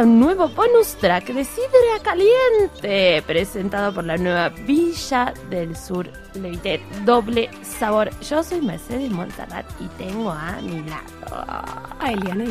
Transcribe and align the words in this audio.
a 0.00 0.02
un 0.02 0.18
nuevo 0.18 0.48
bonus 0.48 0.94
track 0.96 1.26
de 1.26 1.44
Sidra 1.44 1.98
Caliente, 2.02 3.22
presentado 3.26 3.92
por 3.92 4.04
la 4.04 4.16
nueva 4.16 4.48
Villa 4.48 5.34
del 5.50 5.76
Sur 5.76 6.10
Levité 6.34 6.80
Doble 7.04 7.50
Sabor. 7.62 8.08
Yo 8.22 8.42
soy 8.42 8.62
Mercedes 8.62 9.10
Montalat 9.10 9.66
y 9.78 9.88
tengo 10.02 10.30
a 10.30 10.58
mi 10.62 10.82
lado. 10.88 11.44
A 12.00 12.12
Eliana. 12.12 12.44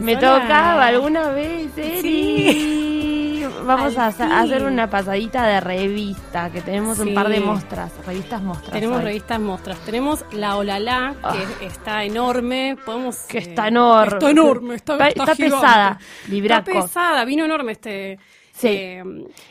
Me 0.00 0.14
hola. 0.16 0.42
tocaba 0.42 0.86
alguna 0.88 1.30
vez, 1.30 1.70
Eri. 1.78 2.02
Sí. 2.02 3.19
Vamos 3.44 3.96
a 3.98 4.06
hacer, 4.06 4.64
una 4.64 4.88
pasadita 4.88 5.46
de 5.46 5.60
revista, 5.60 6.50
que 6.50 6.60
tenemos 6.60 6.98
un 6.98 7.14
par 7.14 7.28
de 7.28 7.40
mostras, 7.40 7.92
revistas 8.06 8.42
mostras. 8.42 8.72
Tenemos 8.72 8.98
hoy. 8.98 9.04
revistas 9.04 9.40
mostras. 9.40 9.78
Tenemos 9.80 10.24
la 10.32 10.56
Olala, 10.56 11.14
que 11.58 11.66
está 11.66 12.04
enorme. 12.04 12.76
Podemos. 12.84 13.16
Que 13.28 13.38
eh, 13.38 13.42
está 13.42 13.68
enorme. 13.68 14.14
Está 14.16 14.30
enorme. 14.30 14.74
Está, 14.74 14.96
pesada, 15.36 15.98
Está 16.30 16.64
pesada. 16.64 17.24
Vino 17.24 17.44
enorme 17.44 17.72
este. 17.72 18.18
Sí. 18.52 18.68
eh, 18.68 19.04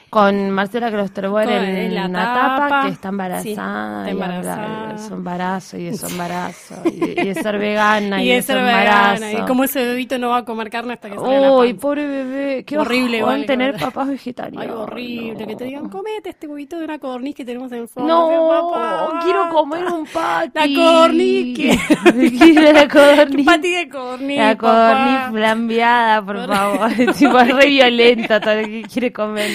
Con 0.10 0.50
Marcela 0.50 0.90
Klosterboer 0.90 1.50
en, 1.50 1.64
en 1.66 1.96
la 1.96 2.08
la 2.08 2.24
tapa, 2.34 2.58
tapa. 2.70 2.82
que 2.86 2.92
está 2.94 3.10
embarazada, 3.10 3.44
Sí, 3.44 3.50
está 3.52 4.04
y 4.08 4.12
embarazada. 4.12 4.94
de 4.94 4.98
su 5.00 5.14
embarazo 5.14 5.78
y 5.78 5.84
de 5.86 5.98
su 5.98 6.06
embarazo, 6.08 6.76
y 6.86 7.04
y 7.22 7.26
de 7.28 7.34
ser 7.36 7.60
vegana 7.60 8.24
y, 8.24 8.28
y 8.28 8.32
es 8.32 8.46
ser 8.46 8.58
embarazo. 8.58 9.22
vegana. 9.22 9.44
Y 9.44 9.48
como 9.48 9.64
ese 9.66 9.84
bebito 9.86 10.18
no 10.18 10.30
va 10.30 10.38
a 10.38 10.46
comer 10.46 10.70
carne 10.72 10.94
hasta 10.94 11.10
que 11.10 11.16
salga 11.16 11.40
la 11.40 11.52
Uy, 11.54 11.68
panza. 11.74 11.82
pobre 11.82 12.08
bebé, 12.08 12.64
qué 12.66 12.78
Horrible, 12.78 12.98
horrible 13.02 13.18
igual, 13.20 13.46
tener 13.46 13.76
igual. 13.76 13.92
papás 13.92 14.08
vegetarianos. 14.10 14.66
Ay, 14.66 14.72
horrible. 14.74 15.46
Que 15.46 15.56
te 15.56 15.64
digan, 15.66 15.90
comete 15.90 16.30
este 16.30 16.48
huevito 16.48 16.80
de 16.80 16.86
una 16.86 16.98
codorniz 17.00 17.36
que 17.36 17.46
tenemos 17.46 17.72
en 17.72 17.80
el 17.80 17.88
fondo. 17.88 18.08
No, 18.10 18.72
Papá, 18.74 19.20
quiero 19.24 19.50
comer 19.50 19.86
un 19.86 20.06
pati. 20.08 20.52
La 20.76 20.82
codorniz. 20.84 21.58
Quiero 22.40 22.72
la 22.74 22.88
codorniz. 22.92 23.46
Pati 23.46 23.72
de 23.72 23.90
codorniz. 23.90 24.38
La 24.40 24.58
codorniz 24.58 25.20
flambeada, 25.32 26.22
por 26.26 26.36
Por- 26.38 26.48
favor. 26.56 26.90
tipo, 27.18 27.40
es 27.40 27.54
re 27.56 27.66
violenta 27.68 28.40
todo 28.40 28.56
lo 28.56 28.64
que 28.68 28.82
quiere 28.92 29.14
comer. 29.14 29.50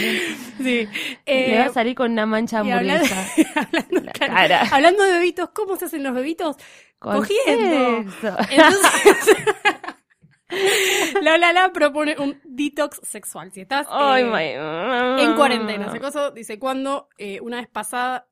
Sí. 0.59 0.87
Le 0.87 1.59
va 1.59 1.65
Eh, 1.65 1.69
a 1.69 1.69
salir 1.73 1.95
con 1.95 2.13
una 2.13 2.27
mancha 2.27 2.59
hablando, 2.61 2.93
hamburguesa. 2.95 3.27
hablando, 3.57 4.13
claro, 4.13 4.35
de 5.05 5.13
bebitos, 5.13 5.51
¿cómo 5.55 5.77
se 5.77 5.87
hacen 5.87 6.03
los 6.03 6.15
bebitos? 6.15 6.57
Con 6.99 7.17
Cogiendo. 7.19 8.11
sexo. 8.21 8.37
Entonces, 8.51 9.37
la 11.23 11.53
la 11.53 11.73
propone 11.73 12.17
un 12.19 12.41
detox 12.45 13.01
sexual. 13.03 13.51
Si 13.53 13.61
estás 13.63 13.87
eh, 13.91 14.25
my- 14.25 15.23
en 15.25 15.35
cuarentena, 15.35 15.87
ese 15.89 16.01
coso 16.01 16.31
dice 16.31 16.59
cuando 16.59 17.09
eh, 17.19 17.41
una 17.41 17.59
vez 17.59 17.69
pasada, 17.69 18.29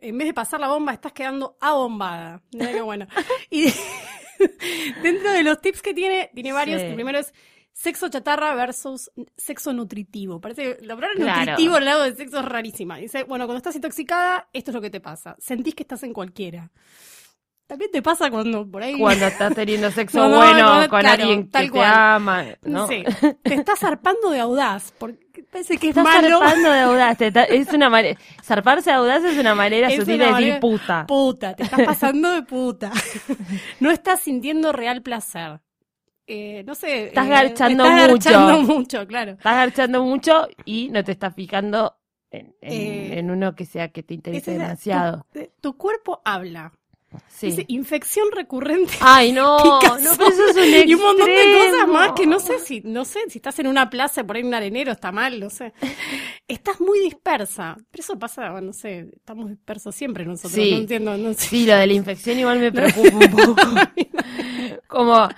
en 0.00 0.16
vez 0.18 0.28
de 0.28 0.34
pasar 0.34 0.60
la 0.60 0.68
bomba, 0.68 0.92
estás 0.92 1.12
quedando 1.12 1.56
abombada. 1.60 2.42
Mira 2.52 2.72
qué 2.72 2.80
bueno. 2.82 3.06
Y 3.50 3.72
dentro 5.02 5.30
de 5.32 5.42
los 5.42 5.60
tips 5.60 5.82
que 5.82 5.94
tiene, 5.94 6.30
tiene 6.34 6.52
varios. 6.52 6.80
Sí. 6.80 6.88
El 6.88 6.94
primero 6.94 7.18
es 7.18 7.32
sexo 7.74 8.08
chatarra 8.08 8.54
versus 8.54 9.10
sexo 9.36 9.72
nutritivo. 9.74 10.40
Parece 10.40 10.76
que 10.78 10.86
la 10.86 10.94
palabra 10.94 11.16
Claro. 11.16 11.40
nutritivo 11.50 11.74
al 11.76 11.84
lado 11.84 12.02
del 12.04 12.16
sexo 12.16 12.38
es 12.38 12.44
rarísima. 12.46 12.96
Dice, 12.98 13.24
bueno, 13.24 13.44
cuando 13.46 13.58
estás 13.58 13.74
intoxicada, 13.76 14.48
esto 14.52 14.70
es 14.70 14.74
lo 14.76 14.80
que 14.80 14.90
te 14.90 15.00
pasa. 15.00 15.36
Sentís 15.38 15.74
que 15.74 15.82
estás 15.82 16.02
en 16.04 16.12
cualquiera. 16.14 16.70
También 17.66 17.90
te 17.90 18.02
pasa 18.02 18.30
cuando 18.30 18.70
por 18.70 18.82
ahí... 18.82 18.98
Cuando 18.98 19.26
estás 19.26 19.54
teniendo 19.54 19.90
sexo 19.90 20.18
No, 20.18 20.28
no, 20.28 20.36
bueno 20.36 20.80
no, 20.82 20.88
con 20.88 21.00
claro, 21.00 21.22
alguien 21.22 21.44
que 21.44 21.50
tal 21.50 21.64
te 21.66 21.70
cual. 21.72 21.84
ama, 21.92 22.44
¿no? 22.62 22.86
Sí. 22.86 23.02
Te 23.42 23.54
estás 23.54 23.78
zarpando 23.80 24.30
de 24.30 24.38
audaz. 24.40 24.92
Porque 24.98 25.42
parece 25.50 25.78
que 25.78 25.88
es 25.88 25.96
Estás 25.96 26.04
malo. 26.04 26.38
zarpando 26.40 26.70
de 26.70 26.80
audaz. 26.80 27.16
te 27.18 27.32
es 27.56 27.72
una 27.72 27.88
manera, 27.90 28.20
zarparse 28.42 28.90
de 28.90 28.96
audaz 28.96 29.24
es 29.24 29.38
una 29.38 29.54
manera 29.54 29.88
Es 29.88 29.96
sutil 29.96 30.16
una 30.16 30.36
de 30.38 30.44
decir 30.44 30.60
puta. 30.60 31.06
Puta, 31.08 31.54
te 31.56 31.62
estás 31.64 31.80
pasando 31.84 32.30
de 32.32 32.42
puta. 32.42 32.92
No 33.80 33.90
estás 33.90 34.20
sintiendo 34.20 34.70
real 34.72 35.02
placer. 35.02 35.60
Eh, 36.26 36.62
no 36.66 36.74
sé. 36.74 37.06
Estás 37.08 37.26
eh, 37.26 37.30
garchando 37.30 37.84
estás 37.84 38.10
mucho. 38.10 38.30
garchando 38.30 38.62
mucho, 38.74 39.06
claro. 39.06 39.32
Estás 39.32 39.54
garchando 39.56 40.02
mucho 40.02 40.48
y 40.64 40.88
no 40.90 41.04
te 41.04 41.12
estás 41.12 41.34
fijando 41.34 41.94
en, 42.30 42.54
en- 42.60 42.72
Eh, 42.72 43.18
en 43.18 43.30
uno 43.30 43.54
que 43.54 43.66
sea 43.66 43.88
que 43.88 44.02
te 44.02 44.14
interese 44.14 44.38
Ese 44.40 44.52
es- 44.54 44.58
demasiado. 44.58 45.26
Tu, 45.32 45.40
tu 45.60 45.76
cuerpo 45.76 46.20
habla. 46.24 46.72
Sí. 47.28 47.46
Dice 47.46 47.64
infección 47.68 48.26
recurrente. 48.34 48.92
Ay, 49.00 49.30
no, 49.38 49.56
no, 49.58 49.78
pero 49.80 49.94
eso 49.98 50.48
es 50.48 50.56
un 50.56 50.88
y 50.88 50.94
un 50.94 51.00
montón 51.00 51.26
de 51.26 51.70
cosas 51.70 51.88
más 51.88 52.10
que 52.12 52.26
no 52.26 52.40
sé 52.40 52.58
si, 52.58 52.80
no 52.80 53.04
sé, 53.04 53.20
si 53.28 53.38
estás 53.38 53.56
en 53.60 53.68
una 53.68 53.88
plaza 53.88 54.24
por 54.24 54.34
ahí 54.34 54.42
un 54.42 54.52
arenero 54.52 54.90
está 54.90 55.12
mal, 55.12 55.38
no 55.38 55.48
sé. 55.48 55.72
Estás 56.48 56.80
muy 56.80 56.98
dispersa. 57.00 57.76
Pero 57.90 58.02
eso 58.02 58.18
pasa, 58.18 58.50
bueno, 58.50 58.66
no 58.68 58.72
sé, 58.72 59.10
estamos 59.14 59.48
dispersos 59.48 59.94
siempre 59.94 60.24
nosotros. 60.26 60.52
Sí. 60.54 60.72
No 60.72 60.76
entiendo, 60.78 61.16
no 61.16 61.32
sé. 61.34 61.40
Sí, 61.40 61.66
lo 61.66 61.76
de 61.76 61.86
la 61.86 61.92
infección 61.92 62.38
igual 62.38 62.58
me 62.58 62.72
preocupa 62.72 63.08
un 63.16 63.30
poco. 63.30 63.56
Como, 64.88 65.28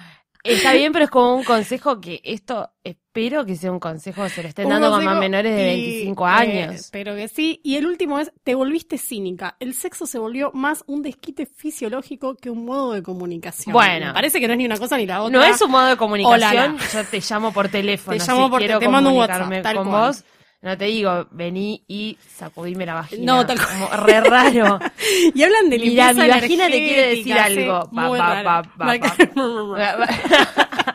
está 0.53 0.73
bien, 0.73 0.93
pero 0.93 1.05
es 1.05 1.11
como 1.11 1.35
un 1.37 1.45
consejo 1.45 2.01
que 2.01 2.21
esto, 2.25 2.71
espero 2.85 3.45
que 3.45 3.57
sea 3.57 3.71
un 3.73 3.81
consejo 3.81 4.23
que 4.25 4.31
se 4.31 4.43
lo 4.43 4.49
estén 4.49 4.67
Un 4.67 4.73
dando 4.73 4.95
a 4.95 5.15
menores 5.15 5.55
de 5.55 5.75
y, 5.77 5.87
25 6.05 6.27
eh, 6.27 6.31
años. 6.31 6.75
Espero 6.75 7.15
que 7.15 7.29
sí. 7.29 7.61
Y 7.65 7.77
el 7.77 7.87
último 7.87 8.19
es, 8.19 8.33
te 8.45 8.55
volviste 8.55 8.99
cínica. 8.99 9.57
El 9.61 9.75
sexo 9.75 10.07
se 10.07 10.19
volvió 10.19 10.51
más 10.53 10.85
un 10.87 11.03
desquite 11.03 11.47
fisiológico 11.47 12.37
que 12.37 12.51
un 12.51 12.65
modo 12.65 12.93
de 12.93 13.03
comunicación. 13.03 13.73
Bueno. 13.73 14.07
Me 14.07 14.13
parece 14.15 14.41
que 14.41 14.47
no 14.47 14.53
es 14.55 14.59
ni 14.59 14.67
una 14.67 14.79
cosa 14.79 14.97
ni 14.97 15.07
la 15.07 15.23
otra. 15.23 15.39
No 15.39 15.45
es 15.45 15.61
un 15.61 15.71
modo 15.71 15.87
de 15.87 15.97
comunicación, 15.97 16.75
Hola. 16.77 16.85
yo 16.93 17.05
te 17.05 17.21
llamo 17.21 17.53
por 17.53 17.69
teléfono. 17.69 18.17
Te 18.17 18.25
llamo 18.25 18.45
si 18.47 18.51
por- 18.51 18.59
quiero 18.61 18.79
te 18.79 18.89
mando 18.89 19.11
un 19.11 19.17
WhatsApp, 19.19 19.63
con 19.75 19.89
cual. 19.89 20.07
vos. 20.09 20.25
No 20.67 20.77
te 20.77 20.87
digo, 20.87 21.29
vení 21.31 21.85
y 21.87 22.19
sacudime 22.37 22.85
la 22.85 22.95
vagina. 22.95 23.25
No, 23.25 23.47
tal. 23.47 23.57
Como 23.57 23.89
re 23.89 24.21
raro. 24.21 24.81
Y 25.33 25.41
hablan 25.45 25.71
de 25.71 25.79
limpieza 25.79 26.13
mi 26.13 26.29
vagina 26.29 26.67
te 26.67 26.85
quiere 26.85 27.07
decir 27.11 27.25
sí, 27.25 27.31
algo. 27.31 27.89
Pa, 27.95 28.09
muy 28.09 28.19
pa, 28.19 28.43
raro. 28.43 28.69
pa, 28.77 28.99
pa, 28.99 30.07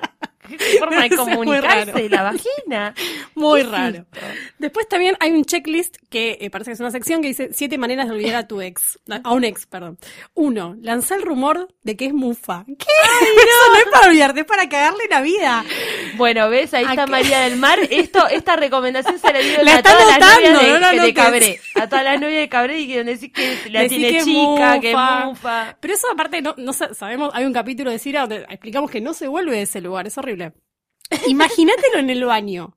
¿Qué 0.57 0.77
forma 0.77 1.03
de 1.03 1.15
comunicarse 1.15 1.91
raro. 1.93 2.09
la 2.09 2.23
vagina? 2.23 2.93
Muy 3.35 3.61
¿Qué 3.61 3.65
es 3.65 3.71
raro. 3.71 4.05
Después 4.59 4.89
también 4.89 5.15
hay 5.21 5.31
un 5.31 5.45
checklist 5.45 5.95
que 6.09 6.37
eh, 6.41 6.49
parece 6.49 6.71
que 6.71 6.73
es 6.73 6.79
una 6.81 6.91
sección 6.91 7.21
que 7.21 7.29
dice 7.29 7.51
siete 7.53 7.77
maneras 7.77 8.07
de 8.07 8.15
olvidar 8.15 8.35
a 8.35 8.47
tu 8.47 8.59
ex. 8.59 8.99
A 9.23 9.31
un 9.31 9.45
ex, 9.45 9.65
perdón. 9.67 9.97
Uno, 10.33 10.75
lanza 10.81 11.15
el 11.15 11.21
rumor 11.21 11.69
de 11.83 11.95
que 11.95 12.07
es 12.07 12.13
mufa. 12.13 12.65
¿Qué? 12.65 12.73
Eso 12.73 13.73
no 13.73 13.77
es 13.77 13.85
para 13.91 14.07
olvidarte, 14.07 14.41
es 14.41 14.45
para 14.45 14.67
cagarle 14.67 15.03
la 15.09 15.21
vida. 15.21 15.63
Bueno, 16.15 16.49
ves, 16.49 16.73
ahí 16.73 16.85
está 16.85 17.07
María 17.07 17.41
del 17.41 17.57
Mar. 17.57 17.79
Esto, 17.89 18.27
esta 18.27 18.55
recomendación 18.55 19.17
se 19.19 19.31
la 19.33 19.39
dio 19.39 19.63
La 19.63 19.75
a 19.75 19.81
todas 19.83 20.05
las 20.07 20.17
anotando, 20.17 20.49
novias 20.61 20.91
de, 20.91 20.97
no 20.97 21.03
de. 21.03 21.13
Cabré. 21.13 21.59
A 21.75 21.87
todas 21.87 22.03
las 22.03 22.19
novias 22.21 22.39
de 22.41 22.49
Cabré 22.49 22.79
y 22.79 22.87
que 22.87 23.03
decís 23.03 23.31
que 23.33 23.69
la 23.69 23.81
Decí 23.81 23.95
tiene 23.95 24.11
que 24.11 24.17
es 24.17 24.25
chica, 24.25 24.79
que 24.79 24.91
es 24.91 24.97
mufa. 25.25 25.77
Pero 25.79 25.93
eso 25.93 26.07
aparte, 26.11 26.41
no, 26.41 26.55
no 26.57 26.73
sa- 26.73 26.93
sabemos, 26.93 27.31
hay 27.33 27.45
un 27.45 27.53
capítulo 27.53 27.91
de 27.91 27.99
Cira 27.99 28.21
donde 28.21 28.45
explicamos 28.49 28.89
que 28.91 29.01
no 29.01 29.13
se 29.13 29.27
vuelve 29.27 29.55
de 29.55 29.61
ese 29.63 29.81
lugar, 29.81 30.07
es 30.07 30.17
horrible. 30.17 30.53
Imagínatelo 31.27 31.99
en 31.99 32.09
el 32.09 32.23
baño, 32.25 32.75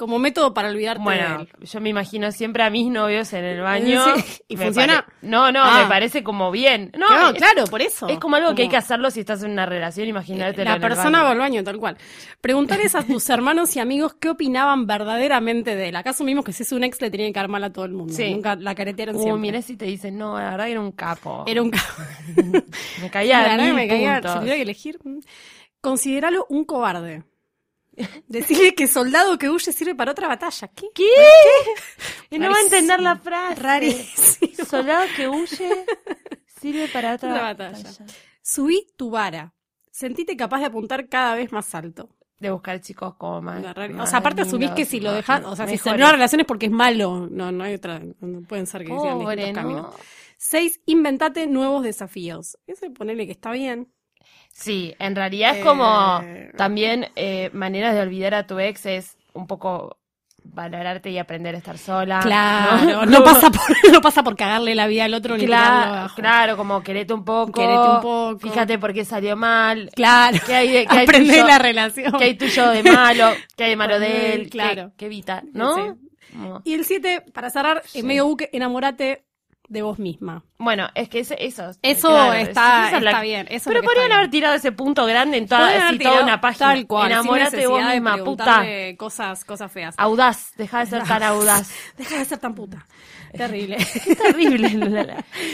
como 0.00 0.18
método 0.18 0.54
para 0.54 0.70
olvidarte 0.70 0.98
de 1.00 1.04
Bueno, 1.04 1.40
él. 1.42 1.48
yo 1.66 1.80
me 1.80 1.90
imagino 1.90 2.32
siempre 2.32 2.62
a 2.62 2.70
mis 2.70 2.88
novios 2.90 3.32
en 3.34 3.44
el 3.44 3.60
baño. 3.60 4.02
Sí. 4.16 4.42
¿Y 4.48 4.56
funciona? 4.56 5.02
pare- 5.04 5.16
No, 5.22 5.52
no, 5.52 5.60
Ah. 5.62 5.82
me 5.82 5.88
parece 5.88 6.24
como 6.24 6.50
bien. 6.50 6.90
No, 6.98 7.06
es, 7.30 7.34
claro, 7.36 7.64
por 7.66 7.82
eso. 7.82 8.08
es 8.08 8.18
como 8.18 8.36
algo 8.36 8.54
que 8.54 8.62
hay 8.62 8.68
que 8.70 8.78
hacerlo 8.78 9.10
si 9.10 9.20
estás 9.20 9.42
en 9.42 9.50
una 9.50 9.66
relación, 9.66 10.08
imagínate 10.08 10.64
La 10.64 10.80
persona 10.80 11.22
va 11.22 11.30
al 11.32 11.38
baño, 11.38 11.62
tal 11.62 11.76
cual. 11.76 11.98
Preguntarles 12.40 12.94
a 12.94 13.02
tus 13.02 13.28
hermanos 13.30 13.76
y 13.76 13.80
amigos 13.80 14.14
qué 14.18 14.30
opinaban 14.30 14.86
verdaderamente 14.86 15.76
de 15.76 15.90
él. 15.90 15.96
Acá 15.96 16.10
asumimos 16.10 16.44
que 16.44 16.52
si 16.54 16.62
es 16.62 16.72
un 16.72 16.82
ex 16.82 17.00
le 17.02 17.10
tienen 17.10 17.32
que 17.32 17.38
dar 17.40 17.48
mal 17.48 17.62
a 17.62 17.70
todo 17.70 17.84
el 17.84 17.92
mundo. 17.92 18.14
Sí. 18.14 18.32
Nunca 18.32 18.56
la 18.56 18.74
caretearon 18.74 19.16
Uy, 19.16 19.22
siempre. 19.22 19.40
mirá 19.42 19.60
si 19.62 19.76
te 19.76 19.84
dicen, 19.84 20.16
no, 20.16 20.38
la 20.38 20.50
verdad 20.52 20.68
era 20.70 20.80
un 20.80 20.92
capo. 20.92 21.44
Era 21.46 21.60
un 21.62 21.70
ca- 21.70 21.84
Me 23.02 23.10
caía 23.10 23.42
La 23.42 23.56
verdad 23.56 23.74
me 23.74 23.86
caía, 23.86 24.16
si 24.22 24.38
tuviera 24.38 24.56
que 24.56 24.62
elegir. 24.62 24.98
mm. 25.04 25.18
Consideralo 25.82 26.46
un 26.48 26.64
cobarde. 26.64 27.22
Decirle 28.28 28.74
que 28.74 28.86
soldado 28.86 29.38
que 29.38 29.48
huye 29.48 29.72
sirve 29.72 29.94
para 29.94 30.12
otra 30.12 30.28
batalla. 30.28 30.68
¿Qué? 30.68 30.86
¿Qué? 30.94 31.10
Y 32.30 32.38
no 32.38 32.50
va 32.50 32.56
a 32.56 32.60
entender 32.62 33.00
la 33.00 33.16
frase. 33.16 33.60
Rarísimo. 33.60 34.64
Soldado 34.66 35.04
que 35.16 35.28
huye 35.28 35.84
sirve 36.60 36.88
para 36.88 37.14
otra 37.14 37.32
batalla. 37.32 37.82
batalla. 37.82 38.06
Subí 38.42 38.86
tu 38.96 39.10
vara. 39.10 39.54
Sentite 39.90 40.36
capaz 40.36 40.60
de 40.60 40.66
apuntar 40.66 41.08
cada 41.08 41.34
vez 41.34 41.52
más 41.52 41.74
alto. 41.74 42.08
De 42.38 42.50
buscar 42.50 42.80
chicos 42.80 43.16
como 43.16 43.42
más. 43.42 43.62
O 44.00 44.06
sea, 44.06 44.20
aparte 44.20 44.42
asumís 44.42 44.70
que 44.70 44.86
si 44.86 44.98
lo 44.98 45.12
dejas, 45.12 45.44
o 45.44 45.54
sea, 45.54 45.66
si 45.66 45.76
se 45.76 45.94
relaciones 45.94 46.46
porque 46.46 46.66
es 46.66 46.72
malo, 46.72 47.28
no, 47.30 47.52
no 47.52 47.64
hay 47.64 47.74
otra, 47.74 48.00
no 48.20 48.40
pueden 48.42 48.66
ser 48.66 48.84
que 48.84 48.98
sean 48.98 49.52
caminos. 49.52 49.82
¿no? 49.82 49.94
Seis, 50.38 50.80
inventate 50.86 51.46
nuevos 51.46 51.82
desafíos. 51.82 52.56
Ese 52.66 52.90
ponele 52.90 53.26
que 53.26 53.32
está 53.32 53.50
bien. 53.50 53.92
Sí, 54.52 54.94
en 54.98 55.16
realidad 55.16 55.52
es 55.52 55.58
Eh, 55.58 55.64
como 55.64 56.22
también 56.56 57.08
eh, 57.16 57.50
maneras 57.52 57.94
de 57.94 58.02
olvidar 58.02 58.34
a 58.34 58.46
tu 58.46 58.58
ex 58.58 58.84
es 58.86 59.16
un 59.32 59.46
poco 59.46 59.96
valorarte 60.42 61.10
y 61.10 61.18
aprender 61.18 61.54
a 61.54 61.58
estar 61.58 61.78
sola. 61.78 62.20
Claro, 62.20 63.06
no, 63.06 63.22
pasa 63.22 63.50
por, 63.50 63.60
no 63.92 64.00
pasa 64.00 64.22
por 64.22 64.36
cagarle 64.36 64.74
la 64.74 64.86
vida 64.86 65.04
al 65.04 65.14
otro 65.14 65.36
ni 65.36 65.46
Claro, 65.46 65.94
abajo. 65.94 66.14
claro, 66.16 66.56
como 66.56 66.82
querete 66.82 67.12
un 67.14 67.24
poco. 67.24 67.52
Querete 67.52 67.78
un 67.78 68.00
poco. 68.00 68.38
Fíjate 68.38 68.78
por 68.78 68.92
qué 68.92 69.04
salió 69.04 69.36
mal. 69.36 69.90
Claro. 69.94 70.38
¿Qué 70.44 70.54
hay 70.54 70.68
de, 70.68 70.86
qué 70.86 70.96
hay 70.98 71.04
Aprende 71.04 71.32
tuyo- 71.34 71.46
la 71.46 71.58
relación. 71.58 72.12
¿Qué 72.18 72.24
hay 72.24 72.34
tuyo 72.34 72.68
de 72.70 72.82
malo? 72.82 73.30
¿Qué 73.56 73.64
hay 73.64 73.70
de 73.70 73.76
malo 73.76 73.98
de 74.00 74.34
él? 74.34 74.42
¿Qué- 74.44 74.50
claro. 74.50 74.92
¿Qué, 74.96 75.06
evita? 75.06 75.42
¿no? 75.52 75.74
Sí. 75.76 75.82
Y 76.64 76.74
el 76.74 76.84
siete, 76.84 77.22
para 77.32 77.50
cerrar, 77.50 77.82
Sí. 77.86 78.00
en 78.00 78.06
medio 78.06 78.26
buque, 78.26 78.50
enamorate 78.52 79.24
de 79.70 79.82
vos 79.82 79.98
misma. 79.98 80.42
Bueno, 80.58 80.88
es 80.94 81.08
que 81.08 81.20
ese- 81.20 81.36
eso. 81.42 81.70
Eso 81.80 82.08
claro, 82.08 82.32
está- 82.34 82.88
esa 82.88 82.96
es 82.98 83.02
la- 83.02 83.10
está 83.12 83.22
bien, 83.22 83.46
eso 83.50 83.70
Pero 83.70 83.82
podrían 83.82 84.10
haber 84.12 84.26
bien. 84.26 84.30
tirado 84.32 84.54
ese 84.56 84.72
punto 84.72 85.06
grande 85.06 85.38
en 85.38 85.46
toda, 85.46 85.88
así, 85.88 85.98
toda 85.98 86.22
una 86.24 86.40
página. 86.40 86.66
Tal 86.74 86.86
cual, 86.86 87.12
Enamórate 87.12 87.56
de 87.56 87.66
vos 87.68 87.78
necesidad 87.78 87.94
de 87.94 88.00
misma, 88.00 88.24
puta. 88.24 88.64
Cosas, 88.98 89.44
cosas 89.44 89.72
feas. 89.72 89.94
Audaz, 89.96 90.52
deja 90.56 90.80
de 90.80 90.86
ser 90.86 91.04
tan 91.04 91.22
audaz. 91.22 91.70
Deja 91.96 92.18
de 92.18 92.24
ser 92.26 92.38
tan 92.38 92.54
puta. 92.54 92.84
Terrible. 93.32 93.76
Qué 94.04 94.16
terrible. 94.16 94.66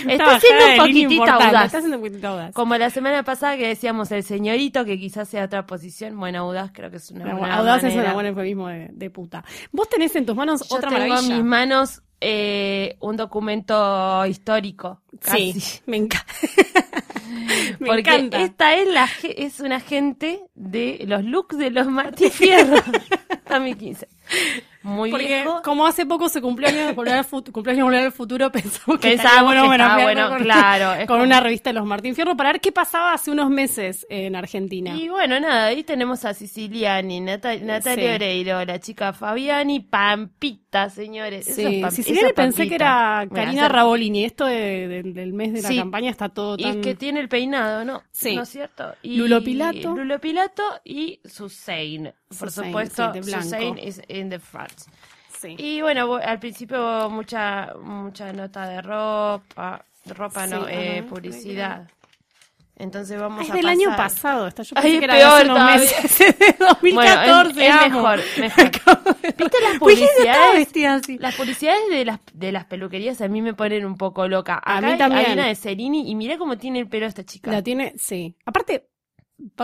Está 0.09 0.41
siendo 0.41 0.65
un 0.67 0.77
poquitito 0.79 1.25
audaz. 1.25 1.67
Está 1.67 1.79
siendo 1.81 1.99
un 1.99 2.03
poquitito 2.03 2.29
audaz. 2.29 2.55
Como 2.55 2.77
la 2.77 2.89
semana 2.91 3.23
pasada 3.23 3.57
que 3.59 3.69
decíamos 3.69 4.11
el 4.13 4.23
señorito, 4.25 4.85
que 4.87 4.99
quizás 4.99 5.29
sea 5.29 5.45
otra 5.45 5.67
posición. 5.67 6.19
Bueno, 6.19 6.41
audaz 6.41 6.71
creo 6.73 6.91
que 6.91 6.97
es 6.97 7.11
una 7.11 7.35
buena 7.35 7.57
audaz 7.59 7.85
es 7.85 7.95
un 7.95 8.13
buen 8.15 8.27
eufemismo 8.27 8.69
de, 8.69 8.89
de 8.93 9.11
puta. 9.11 9.45
Vos 9.73 9.89
tenés 9.89 10.17
en 10.17 10.25
tus 10.27 10.35
manos 10.35 10.67
Yo 10.69 10.77
otra 10.77 10.89
tengo 10.89 11.07
maravilla. 11.09 11.33
en 11.35 11.37
mis 11.43 11.45
manos 11.45 12.03
eh, 12.21 12.97
un 13.01 13.17
documento 13.17 14.25
histórico. 14.27 15.03
Casi. 15.21 15.61
Sí, 15.61 15.81
me 15.87 15.97
encanta. 15.99 16.27
me 17.79 17.87
Porque 17.87 18.01
encanta. 18.01 18.41
esta 18.43 18.75
es 18.77 18.89
la 18.89 19.09
es 19.23 19.61
una 19.61 19.81
gente 19.81 20.41
de 20.55 21.05
los 21.07 21.25
looks 21.25 21.59
de 21.59 21.71
los 21.71 21.87
Martí 21.87 22.31
Fierro 22.31 22.77
2015. 23.49 24.09
Muy 24.87 25.11
Porque 25.11 25.27
viejo. 25.27 25.63
como 25.65 25.85
hace 25.87 26.07
poco 26.07 26.29
se 26.29 26.41
cumplió 26.41 26.69
año 26.69 26.87
de 26.87 26.93
Volver 26.93 27.15
al 27.15 27.25
Fu- 27.25 27.43
cumpleaños 27.43 27.85
Volver 27.85 28.05
al 28.05 28.13
futuro, 28.13 28.53
pensamos 28.53 29.01
que 29.01 29.17
bueno 29.43 29.65
homenajearlo 29.67 30.03
bueno, 30.05 30.29
con, 30.29 30.39
claro, 30.45 30.93
es 30.93 30.99
con 31.07 31.17
como- 31.17 31.23
una 31.25 31.41
revista 31.41 31.71
de 31.71 31.75
los 31.75 31.85
Martín 31.87 32.15
Fierro 32.15 32.37
para 32.37 32.53
ver 32.53 32.61
qué 32.61 32.71
pasaba 32.71 33.13
hace 33.13 33.31
unos 33.33 33.51
meses 33.51 34.07
en 34.09 34.37
Argentina. 34.37 34.95
Y 34.97 35.09
bueno, 35.09 35.41
nada, 35.41 35.67
ahí 35.67 35.83
tenemos 35.83 36.25
a 36.25 36.35
Siciliani, 36.35 37.21
Nata- 37.21 37.57
Natalia 37.59 38.11
Sí. 38.11 38.15
Oreiro, 38.15 38.65
la 38.65 38.79
chica 38.79 39.13
Fabiani, 39.13 39.81
Pampita, 39.81 40.89
señores. 40.91 41.49
Es 41.49 41.57
Sí, 41.57 41.83
Siciliani 41.91 42.29
es 42.29 42.33
pensé 42.35 42.69
que 42.69 42.75
era 42.77 43.27
Karina 43.33 43.63
hacer- 43.63 43.73
Rabolini. 43.73 44.25
Esto 44.25 44.47
de- 44.47 44.87
de- 44.89 45.03
del 45.03 45.33
mes 45.33 45.53
de 45.53 45.63
la 45.63 45.69
Sí. 45.69 45.77
campaña 45.79 46.11
está 46.11 46.29
todo 46.29 46.55
Y 46.59 46.63
tan... 46.63 46.81
que 46.81 46.95
tiene 46.95 47.21
el 47.21 47.29
peinado, 47.29 47.85
¿no? 47.85 48.03
Sí. 48.13 48.37
¿No 48.37 48.43
es 48.43 48.49
cierto? 48.51 48.95
Y 49.03 49.17
Lulo 49.17 49.43
Pilato. 49.43 49.95
Lulo 49.97 50.21
Pilato 50.21 50.63
y 50.85 51.21
Susain. 51.25 52.13
Por 52.29 52.51
Susain, 52.51 52.67
supuesto, 52.69 53.13
sí. 53.15 53.23
Susain 53.33 53.79
is 53.79 54.01
in 54.09 54.31
the 54.31 54.39
front. 54.39 54.73
Sí. 55.39 55.55
Y 55.59 55.81
bueno, 55.83 56.09
bu- 56.09 56.23
al 56.25 56.39
principio 56.39 57.09
mucha 57.11 57.75
mucha 57.83 58.33
nota 58.33 58.67
de 58.69 58.81
ropa, 58.83 59.85
ropa 60.07 60.47
no, 60.47 60.67
eh, 60.69 61.05
publicidad. 61.09 61.89
Entonces 62.79 63.19
vamos 63.19 63.43
es 63.43 63.51
a 63.51 63.55
del 63.55 63.63
pasar. 63.63 63.79
año 63.79 63.97
pasado. 63.97 64.47
Esta. 64.49 64.63
Yo 64.63 64.75
Ay, 64.77 64.83
pensé 64.83 64.99
que 64.99 65.05
era 65.07 65.15
peor 65.15 65.33
hace 65.33 65.45
unos 65.51 65.65
meses. 65.65 66.19
De 66.39 66.57
2014. 66.59 67.53
Bueno, 67.55 67.81
es- 67.81 67.91
mejor, 67.91 68.21
mejor. 68.39 69.15
¿Viste 69.23 69.57
las 69.63 69.79
publicidades? 69.79 70.69
así. 71.03 71.19
Las 71.19 71.35
publicidades 71.37 71.81
de 71.91 72.05
las, 72.05 72.21
de 72.35 72.53
las 72.53 72.65
peluquerías 72.67 73.21
a 73.23 73.29
mí 73.29 73.41
me 73.41 73.55
ponen 73.55 73.87
un 73.87 73.97
poco 73.97 74.29
loca. 74.29 74.61
A 74.63 74.81
mí 74.83 74.91
hay- 74.93 74.99
también. 74.99 75.25
Hay 75.27 75.33
una 75.33 75.47
de 75.47 75.55
Cerini 75.55 76.11
y 76.11 76.15
mira 76.17 76.37
cómo 76.37 76.59
tiene 76.59 76.81
el 76.81 76.89
pelo 76.89 77.07
esta 77.07 77.25
chica. 77.25 77.51
La 77.51 77.63
tiene, 77.63 77.95
sí. 77.97 78.37
Aparte, 78.45 78.81
pa- 78.81 78.87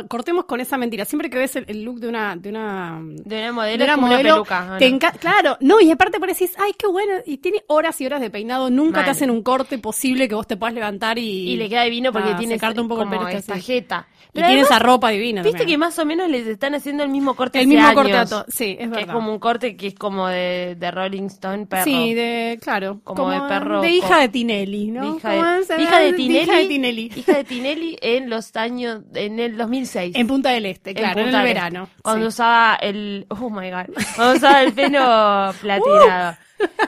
cortemos 0.09 0.45
con 0.47 0.61
esa 0.61 0.77
mentira. 0.79 1.05
Siempre 1.05 1.29
que 1.31 1.39
ves 1.39 1.57
el, 1.57 1.65
el 1.69 1.83
look 1.83 2.01
de 2.01 2.09
una, 2.09 2.37
de 2.37 2.49
una, 2.51 3.01
De 3.03 3.39
una 3.39 3.53
modelo, 3.53 3.79
de 3.79 3.85
una 3.85 3.95
como 3.95 4.07
una 4.07 4.17
modelo, 4.17 4.35
peluca. 4.35 4.73
¿o 4.75 4.79
te 4.79 4.91
no? 4.91 4.99
claro, 5.21 5.57
no, 5.61 5.81
y 5.81 5.91
aparte 5.91 6.19
por 6.19 6.29
decís, 6.29 6.53
ay, 6.59 6.73
qué 6.79 6.87
bueno, 6.87 7.15
y 7.27 7.39
tiene 7.39 7.63
horas 7.69 8.01
y 8.01 8.07
horas 8.07 8.21
de 8.21 8.31
peinado, 8.31 8.71
nunca 8.71 8.99
Mal. 8.99 9.05
te 9.07 9.11
hacen 9.13 9.31
un 9.31 9.43
corte 9.43 9.79
posible 9.79 10.29
que 10.29 10.35
vos 10.35 10.47
te 10.47 10.57
puedas 10.57 10.75
levantar 10.75 11.19
y, 11.19 11.51
Y 11.51 11.57
le 11.57 11.69
queda 11.69 11.83
divino 11.85 12.13
porque 12.13 12.31
Ah, 12.33 12.37
tiene 12.37 12.55
un 12.81 12.89
poco 12.89 13.03
el 13.03 13.09
como 13.09 13.27
pelo 13.27 13.39
así. 13.39 13.61
jeta. 13.61 14.07
y 14.25 14.27
Pero 14.33 14.47
tiene 14.47 14.63
además, 14.63 14.71
esa 14.71 14.79
ropa 14.79 15.11
divina. 15.11 15.43
Viste 15.43 15.59
que 15.59 15.63
también. 15.65 15.81
más 15.81 15.99
o 15.99 16.07
menos 16.07 16.29
les 16.31 16.47
están 16.47 16.75
haciendo 16.75 17.03
el 17.03 17.11
mismo 17.11 17.35
corte 17.35 17.61
el 17.61 17.67
mismo 17.67 17.93
corte 17.93 18.13
a 18.15 18.21
años, 18.21 18.31
todo. 18.31 18.45
Sí, 18.49 18.71
es 18.71 18.77
que 18.79 18.85
es 18.85 18.91
verdad. 18.91 19.15
como 19.15 19.33
un 19.33 19.39
corte 19.39 19.77
que 19.77 19.89
es 19.89 19.95
como 19.95 20.27
de, 20.29 20.77
de 20.79 20.91
Rolling 20.91 21.25
Stone 21.27 21.67
perro. 21.67 21.85
Sí, 21.85 22.15
de, 22.15 22.59
claro, 22.63 23.01
Como 23.05 23.31
de 23.31 23.41
perro 23.49 23.83
de 23.83 23.91
hija 23.91 24.21
de 24.21 24.29
Tinelli, 24.31 24.87
De 24.91 24.93
¿no? 24.93 25.17
hija, 25.17 25.31
¿Cómo 25.31 25.43
de, 25.77 25.83
hija 25.83 25.99
de? 26.01 26.13
Tinelli, 26.15 26.41
Hija 26.43 26.57
de 26.57 26.65
Tinelli. 26.67 27.13
hija 27.15 27.37
de 27.37 27.45
Tinelli 27.45 27.99
en 28.01 28.31
los 28.31 28.57
años, 28.57 29.03
en 29.15 29.39
el 29.39 29.57
2006. 29.85 30.17
En 30.17 30.27
Punta 30.27 30.51
del 30.51 30.67
Este, 30.67 30.95
claro, 30.95 31.21
en, 31.21 31.35
el 31.35 31.43
verano. 31.43 31.85
Este, 31.91 32.03
Cuando 32.03 32.25
sí. 32.27 32.29
usaba 32.29 32.75
el, 32.81 33.27
oh 33.29 33.51
my 33.51 33.71
god, 33.71 33.87
cuando 34.17 34.37
usaba 34.37 34.63
el 34.63 34.73
pelo 34.73 35.55
platinado. 35.61 36.37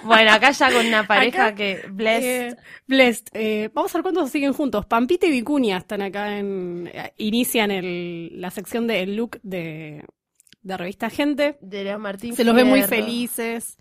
Bueno, 0.05 0.31
acá 0.32 0.52
ya 0.52 0.70
con 0.73 0.87
una 0.87 1.05
pareja 1.05 1.46
Acá, 1.46 1.55
que, 1.56 1.82
blessed, 1.91 2.52
Eh, 2.52 2.56
blessed. 2.87 3.25
Eh, 3.32 3.70
vamos 3.75 3.93
a 3.93 3.99
ver 3.99 4.02
cuántos 4.02 4.31
siguen 4.31 4.52
juntos. 4.52 4.87
Pampita 4.87 5.26
y 5.26 5.31
Vicuña 5.31 5.79
están 5.79 6.00
acá 6.02 6.38
en. 6.38 6.88
eh, 6.93 7.12
inician 7.17 7.70
el, 7.73 8.41
la 8.41 8.50
sección 8.50 8.87
del 8.87 9.17
look 9.17 9.41
de, 9.43 10.05
de 10.62 10.76
revista 10.76 11.11
Gente. 11.11 11.58
de 11.61 11.82
Leo 11.85 11.99
Martín 11.99 12.37
Se 12.37 12.44
los 12.44 12.55
ve 12.55 12.62
muy 12.62 12.82
felices. 12.82 13.76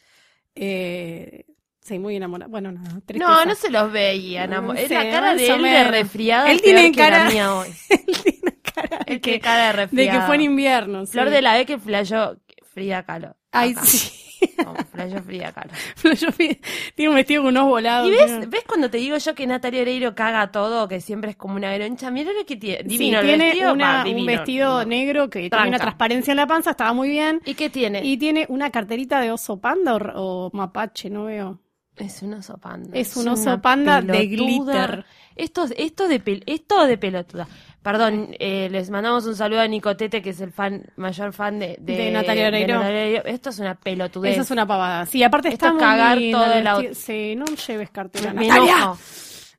Eh, 0.56 1.46
sí, 1.82 2.00
muy 2.00 2.16
enamorados. 2.16 2.50
Bueno. 2.52 2.72
No, 2.72 3.02
tristeza. 3.02 3.46
no 3.46 3.54
se 3.56 3.70
los 3.70 3.92
veía, 3.92 4.46
enamo- 4.48 4.76
Es 4.76 4.88
sí, 4.88 4.94
la 4.96 5.10
cara 5.12 5.36
de 5.36 5.48
él 5.48 5.62
de 5.62 5.84
resfriado. 5.84 6.48
Él 6.48 6.60
tiene 6.62 6.82
peor 6.82 6.92
que 6.92 6.98
cara- 6.98 7.24
la 7.26 7.30
mía 7.30 7.54
hoy. 7.54 7.68
Él 7.90 8.33
cara 8.74 9.00
de 9.08 9.22
que, 9.22 9.40
cara 9.40 9.74
de 9.88 9.88
de 9.88 10.10
que 10.10 10.22
fue 10.22 10.36
en 10.36 10.42
invierno. 10.42 11.06
sí. 11.06 11.12
Flor 11.14 11.30
de 11.30 11.42
la 11.42 11.54
B 11.56 11.66
que 11.66 11.78
flayó 11.78 12.38
fría 12.74 13.04
calor. 13.04 13.36
Ay, 13.52 13.72
Acá. 13.72 13.86
sí. 13.86 14.10
Como 14.58 14.76
flayó 14.92 15.22
fría 15.24 15.52
calor. 15.54 15.72
Yo 16.18 16.28
vi- 16.38 16.60
tiene 16.96 17.10
un 17.10 17.16
vestido 17.16 17.44
con 17.44 17.52
unos 17.56 17.66
volados. 17.70 18.10
¿Y 18.10 18.12
ves, 18.12 18.50
ves 18.50 18.64
cuando 18.68 18.90
te 18.90 18.98
digo 18.98 19.16
yo 19.18 19.34
que 19.36 19.48
Natalia 19.48 19.84
Oreiro 19.84 20.16
caga 20.16 20.52
todo, 20.52 20.88
que 20.88 21.00
siempre 21.00 21.32
es 21.32 21.38
como 21.38 21.56
una 21.56 21.74
groncha? 21.78 22.12
Mira 22.12 22.34
lo 22.34 22.46
que 22.46 22.58
tiene. 22.58 22.82
Sí, 22.84 22.90
Divino 22.98 23.20
el 23.20 23.26
tiene 23.28 23.46
vestido. 23.46 23.74
una- 23.74 23.98
va, 24.00 24.04
divino. 24.04 24.20
un 24.20 24.26
vestido 24.26 24.80
No. 24.80 24.86
negro 24.86 25.30
que 25.30 25.50
tiene 25.50 25.68
una 25.70 25.80
transparencia 25.80 26.32
en 26.32 26.38
la 26.38 26.48
panza, 26.48 26.72
estaba 26.72 26.92
muy 26.94 27.10
bien. 27.10 27.42
¿Y 27.46 27.54
qué 27.54 27.70
tiene? 27.70 28.04
Y 28.04 28.18
tiene 28.18 28.46
una 28.50 28.70
carterita 28.70 29.22
de 29.22 29.32
oso 29.32 29.62
panda 29.62 29.96
o, 29.96 30.48
o 30.48 30.50
mapache, 30.52 31.10
no 31.10 31.26
veo. 31.26 31.60
Es 31.96 32.22
un 32.24 32.34
oso 32.34 32.58
panda. 32.58 32.90
Es 32.98 33.16
un 33.16 33.28
oso 33.30 33.62
panda 33.62 34.02
de 34.02 34.26
glitter. 34.28 35.06
Esto, 35.36 35.66
esto, 35.78 36.08
de 36.08 36.44
esto 36.48 36.86
de 36.88 36.98
pelotuda. 36.98 37.48
Perdón, 37.84 38.30
eh, 38.40 38.70
les 38.72 38.90
mandamos 38.90 39.26
un 39.26 39.36
saludo 39.36 39.60
a 39.60 39.68
Nicotete, 39.68 40.22
que 40.22 40.30
es 40.30 40.40
el 40.40 40.52
fan 40.52 40.84
mayor 40.96 41.34
fan 41.34 41.60
de, 41.60 41.76
de, 41.80 41.98
De 41.98 42.12
Natalia 42.12 42.48
Oreiro. 42.48 42.82
Esto 43.26 43.50
es 43.50 43.60
una 43.60 43.76
pelotudez. 43.76 44.32
Esa 44.34 44.42
es 44.44 44.52
una 44.52 44.66
pavada. 44.66 45.06
Sí, 45.06 45.22
aparte 45.22 45.50
Esto 45.50 45.66
está 45.68 45.78
es 45.78 45.84
cagar 45.84 46.18
todo 46.32 46.54
el 46.54 46.66
out- 46.68 46.94
Sí, 46.94 47.36
no 47.36 47.44
lleves 47.46 47.90
cartera. 47.90 48.34
Me 48.34 48.48
Natalia. 48.48 48.76
enojo. 48.78 48.98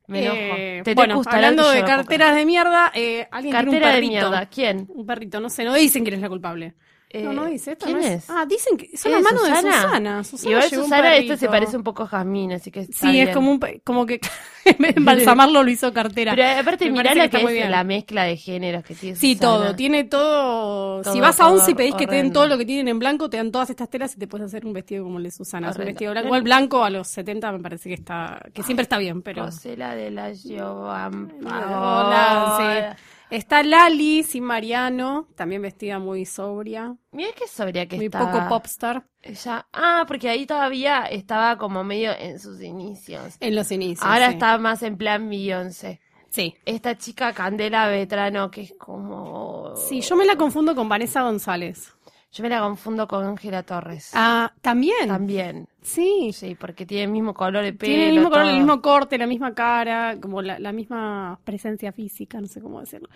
Me 0.07 0.23
enojo. 0.25 0.37
Eh, 0.57 0.81
Te 0.83 0.93
bueno, 0.95 1.15
gustará 1.17 1.37
hablando 1.37 1.69
de 1.69 1.83
carteras 1.83 2.35
de 2.35 2.45
mierda, 2.45 2.91
eh, 2.95 3.27
alguien 3.31 3.51
Cartera 3.53 3.71
tiene 3.71 3.85
un 3.85 3.89
de 3.89 3.95
perrito. 3.95 4.11
mierda. 4.31 4.45
¿Quién? 4.47 4.87
Un 4.89 5.05
perrito, 5.05 5.39
no 5.39 5.49
sé, 5.49 5.63
no 5.63 5.73
dicen 5.75 6.03
quién 6.03 6.15
es 6.15 6.21
la 6.21 6.29
culpable. 6.29 6.73
Eh, 7.11 7.23
no, 7.23 7.31
no 7.31 7.45
dice, 7.45 7.73
esta 7.73 7.85
¿Quién 7.85 7.99
no 7.99 8.03
es? 8.05 8.29
Ah, 8.29 8.45
dicen 8.45 8.75
que 8.75 8.87
son 8.97 9.11
¿Quién 9.11 9.13
es, 9.13 9.25
hermanos 9.25 9.43
de 9.47 9.55
Susana? 9.55 10.23
Susana. 10.23 10.49
Igual 10.51 10.69
Susana, 10.69 11.15
este 11.15 11.37
se 11.37 11.47
parece 11.47 11.77
un 11.77 11.83
poco 11.83 12.03
a 12.03 12.07
Jazmín, 12.07 12.51
así 12.51 12.71
que 12.71 12.81
está 12.81 13.07
Sí, 13.07 13.11
bien. 13.11 13.29
es 13.29 13.33
como 13.33 13.51
un, 13.51 13.59
como 13.85 14.05
que 14.05 14.19
en 14.65 14.77
vez 14.79 14.95
de 14.95 14.99
embalsamarlo 14.99 15.63
lo 15.63 15.69
hizo 15.69 15.93
cartera. 15.93 16.33
Pero 16.35 16.43
eh, 16.47 16.59
aparte, 16.59 16.89
mirá 16.91 17.13
que 17.29 17.37
muy 17.37 17.53
es 17.53 17.57
bien. 17.59 17.71
la 17.71 17.83
mezcla 17.85 18.23
de 18.23 18.35
géneros 18.35 18.83
que 18.83 18.95
tiene 18.95 19.15
Sí, 19.15 19.35
Susana. 19.35 19.49
todo, 19.65 19.75
tiene 19.75 20.03
todo. 20.03 21.01
Todo, 21.03 21.13
si 21.13 21.21
vas 21.21 21.39
a 21.39 21.43
todo 21.45 21.53
Once 21.53 21.71
y 21.71 21.75
pedís 21.75 21.95
que 21.95 22.07
te 22.07 22.15
den 22.15 22.33
todo 22.33 22.47
lo 22.47 22.57
que 22.57 22.65
tienen 22.65 22.89
en 22.89 22.99
blanco, 22.99 23.29
te 23.29 23.37
dan 23.37 23.51
todas 23.51 23.69
estas 23.69 23.89
telas 23.89 24.13
y 24.15 24.19
te 24.19 24.27
puedes 24.27 24.47
hacer 24.47 24.65
un 24.65 24.73
vestido 24.73 25.03
como 25.05 25.17
el 25.19 25.23
de 25.23 25.31
Susana. 25.31 25.69
Es 25.69 25.77
un 25.77 25.85
vestido 25.85 26.11
blanco. 26.11 26.27
Igual 26.27 26.41
blanco 26.41 26.83
a 26.83 26.89
los 26.89 27.07
70 27.07 27.51
me 27.53 27.59
parece 27.59 27.87
que 27.87 27.95
está, 27.95 28.41
que 28.53 28.61
siempre 28.63 28.81
está 28.83 28.97
bien, 28.97 29.21
pero. 29.21 29.45
Rosela 29.45 29.95
de 29.95 30.11
la 30.11 30.33
Giovanna. 30.33 31.29
Hola, 31.45 32.95
sí. 32.97 33.03
Está 33.35 33.63
Lali, 33.63 34.23
sin 34.23 34.43
Mariano, 34.43 35.27
también 35.35 35.61
vestida 35.61 35.99
muy 35.99 36.25
sobria, 36.25 36.95
Mira 37.11 37.29
qué 37.35 37.47
sobria 37.47 37.85
que 37.85 37.97
muy 37.97 38.05
estaba. 38.05 38.31
poco 38.31 38.47
popstar 38.49 39.05
Ella, 39.21 39.67
ah, 39.73 40.05
porque 40.07 40.29
ahí 40.29 40.45
todavía 40.45 41.03
estaba 41.05 41.57
como 41.57 41.83
medio 41.83 42.11
en 42.17 42.39
sus 42.39 42.61
inicios. 42.61 43.35
en 43.39 43.55
los 43.55 43.71
inicios. 43.71 44.05
Ahora 44.07 44.27
sí. 44.27 44.33
está 44.33 44.57
más 44.57 44.83
en 44.83 44.97
plan 44.97 45.29
Beyoncé. 45.29 45.99
Sí. 46.29 46.55
Esta 46.65 46.97
chica 46.97 47.33
Candela 47.33 47.87
Vetrano, 47.87 48.51
que 48.51 48.61
es 48.61 48.73
como... 48.77 49.73
Sí, 49.75 50.01
yo 50.01 50.15
me 50.15 50.25
la 50.25 50.35
confundo 50.35 50.75
con 50.75 50.87
Vanessa 50.89 51.21
González. 51.21 51.93
Yo 52.31 52.43
me 52.43 52.49
la 52.49 52.59
confundo 52.59 53.07
con 53.07 53.25
Ángela 53.25 53.63
Torres. 53.63 54.11
Ah, 54.13 54.51
también. 54.61 55.07
También. 55.07 55.69
Sí. 55.85 56.31
Sí, 56.33 56.55
porque 56.59 56.85
tiene 56.85 57.03
el 57.03 57.11
mismo 57.11 57.33
color 57.33 57.63
de 57.63 57.71
pelo. 57.73 57.89
Tiene 57.91 58.07
el 58.09 58.15
mismo 58.15 58.29
color, 58.29 58.45
el 58.47 58.55
mismo 58.57 58.81
corte, 58.81 59.17
la 59.17 59.27
misma 59.27 59.53
cara, 59.53 60.17
como 60.19 60.41
la, 60.41 60.57
la 60.59 60.71
misma 60.71 61.39
presencia 61.43 61.91
física, 61.91 62.41
no 62.41 62.47
sé 62.47 62.59
cómo 62.59 62.79
decirlo. 62.81 63.07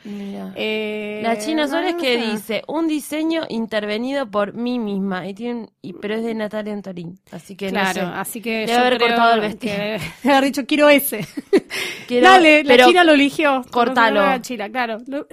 Eh, 0.56 1.20
La 1.24 1.38
China 1.38 1.68
Suárez 1.68 1.96
no 1.96 2.02
que 2.02 2.20
sé. 2.20 2.32
dice, 2.32 2.62
un 2.68 2.88
diseño 2.88 3.42
intervenido 3.50 4.30
por 4.30 4.54
mí 4.54 4.80
misma, 4.80 5.28
y 5.28 5.34
tiene 5.34 5.70
y, 5.82 5.94
pero 5.94 6.16
es 6.16 6.24
de 6.24 6.34
Natalia 6.36 6.74
Antorín, 6.74 7.20
así 7.32 7.56
que 7.56 7.70
Claro, 7.70 7.94
sé. 7.94 8.02
así 8.02 8.42
que 8.42 8.52
Debe 8.60 8.68
yo 8.74 8.80
haber 8.80 8.98
creo 8.98 9.08
cortado 9.10 9.34
el 9.34 9.42
que 9.42 9.48
vestido. 9.48 9.74
debe 10.24 10.36
haber 10.36 10.44
dicho, 10.46 10.66
quiero 10.66 10.90
ese. 10.90 11.26
Quiero- 12.08 12.28
Dale, 12.28 12.64
la 12.64 12.86
China 12.86 13.04
lo 13.04 13.14
eligió. 13.14 13.62
cortalo. 13.72 14.22
La 14.22 14.42
China, 14.42 14.68
claro. 14.70 14.98
Lo- 15.08 15.28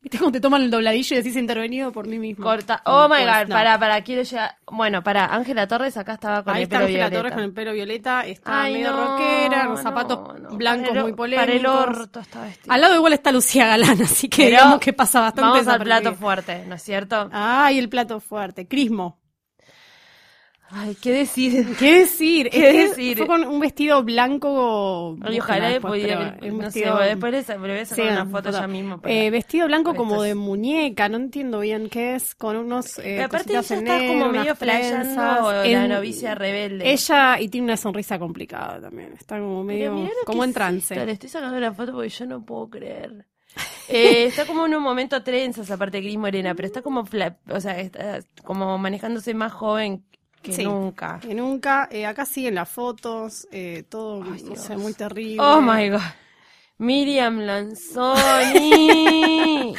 ¿Viste 0.00 0.16
cómo 0.18 0.32
te 0.32 0.40
toman 0.40 0.62
el 0.62 0.70
dobladillo 0.70 1.14
y 1.14 1.18
decís 1.18 1.36
intervenido 1.36 1.92
por 1.92 2.06
mí 2.06 2.18
mismo? 2.18 2.42
Corta. 2.44 2.80
Oh 2.86 3.08
my 3.08 3.24
god, 3.24 3.48
para, 3.52 3.78
para, 3.78 4.00
quiero 4.02 4.22
llegar. 4.22 4.52
Bueno, 4.70 5.02
para, 5.02 5.26
Ángela 5.26 5.66
Torres 5.68 5.96
acá 5.98 6.14
estaba 6.14 6.42
con 6.42 6.54
Ahí 6.58 6.62
está 6.64 6.78
Ángela. 6.78 7.10
Torres 7.10 7.32
con 7.32 7.42
el 7.42 7.52
pelo 7.52 7.72
violeta, 7.72 8.26
está 8.26 8.62
Ay, 8.62 8.74
medio 8.74 8.90
no, 8.92 9.06
rockera, 9.18 9.64
no, 9.64 9.76
zapatos 9.76 10.40
no, 10.40 10.50
blancos 10.50 10.88
el- 10.96 11.02
muy 11.02 11.12
Para 11.12 11.42
el 11.44 11.60
polémicos. 11.62 11.98
orto 11.98 12.20
está 12.20 12.42
vestido. 12.42 12.72
Al 12.72 12.80
lado 12.80 12.94
igual 12.94 13.12
está 13.12 13.32
Lucía 13.32 13.66
Galán, 13.66 14.00
así 14.02 14.28
que 14.28 14.44
Pero 14.44 14.48
digamos 14.56 14.80
que 14.80 14.92
pasa 14.92 15.20
bastante 15.20 15.50
Vamos 15.50 15.68
al 15.68 15.80
plato 15.82 16.14
fuerte, 16.14 16.64
¿no 16.66 16.74
es 16.74 16.82
cierto? 16.82 17.28
Ay, 17.32 17.78
el 17.78 17.88
plato 17.88 18.20
fuerte. 18.20 18.66
Crismo. 18.68 19.18
Ay, 20.70 20.94
¿qué 21.00 21.12
decir? 21.12 21.66
¿Qué 21.78 22.00
decir? 22.00 22.50
¿Qué 22.50 22.88
decir? 22.88 23.16
Fue 23.16 23.26
con 23.26 23.42
un 23.44 23.58
vestido 23.58 24.02
blanco. 24.02 25.16
Ay, 25.22 25.40
ojalá 25.40 25.68
después, 25.70 25.92
pudiera, 25.92 26.36
pero 26.38 26.52
un 26.54 26.60
no 26.60 26.70
sé, 26.70 26.80
vestido- 26.80 26.98
después 26.98 27.32
les, 27.32 27.48
le 27.48 27.56
voy 27.56 27.70
a 27.70 27.84
sacar 27.86 28.04
Sí, 28.06 28.10
una 28.12 28.26
foto 28.26 28.50
ya 28.50 28.66
mismo. 28.66 29.00
para- 29.00 29.14
Eh, 29.14 29.30
vestido 29.30 29.66
blanco 29.66 29.94
como 29.94 30.12
estos- 30.16 30.26
de 30.26 30.34
muñeca, 30.34 31.08
no 31.08 31.16
entiendo 31.16 31.60
bien 31.60 31.88
qué 31.88 32.16
es, 32.16 32.34
con 32.34 32.56
unos 32.56 32.98
eh, 32.98 33.02
Pero 33.02 33.24
aparte 33.24 33.50
ella 33.52 33.58
en 33.60 33.64
está 33.64 33.98
negro, 33.98 34.08
como 34.20 34.32
medio 34.32 34.56
flasheando 34.56 35.02
trenzas. 35.14 35.42
la 35.42 35.66
En- 35.66 35.88
novicia 35.88 36.34
rebelde. 36.34 36.92
Ella, 36.92 37.40
y 37.40 37.48
tiene 37.48 37.64
una 37.64 37.76
sonrisa 37.78 38.18
complicada 38.18 38.78
también, 38.80 39.14
está 39.14 39.38
como 39.38 39.64
Pero 39.66 39.94
medio, 39.96 40.10
como 40.26 40.44
en 40.44 40.52
trance. 40.52 40.94
Le 41.06 41.12
estoy 41.12 41.30
sacando 41.30 41.56
una 41.56 41.72
foto 41.72 41.92
porque 41.92 42.10
yo 42.10 42.26
no 42.26 42.44
puedo 42.44 42.68
creer. 42.68 43.24
Eh, 43.88 44.24
está 44.26 44.44
como 44.44 44.66
en 44.66 44.74
un 44.74 44.82
momento 44.82 45.22
trenzas 45.22 45.70
aparte 45.70 45.96
de 45.96 46.02
Cris 46.02 46.18
Morena, 46.18 46.54
pero 46.54 46.66
está 46.66 46.82
como, 46.82 47.06
fla- 47.06 47.38
o 47.50 47.58
sea, 47.58 47.80
está 47.80 48.20
como 48.44 48.76
manejándose 48.76 49.32
más 49.32 49.50
joven 49.52 50.04
que 50.42 50.52
Sí. 50.52 50.64
nunca. 50.64 51.18
Que 51.20 51.34
nunca, 51.34 51.88
eh, 51.90 52.06
acá 52.06 52.24
siguen 52.24 52.54
las 52.54 52.68
fotos, 52.68 53.46
eh, 53.52 53.84
todo, 53.88 54.22
Ay, 54.22 54.42
no 54.44 54.56
sé, 54.56 54.76
muy 54.76 54.94
terrible. 54.94 55.42
Oh 55.42 55.60
my 55.60 55.88
god. 55.90 56.00
Miriam 56.80 57.40
Lanzoni. 57.40 58.14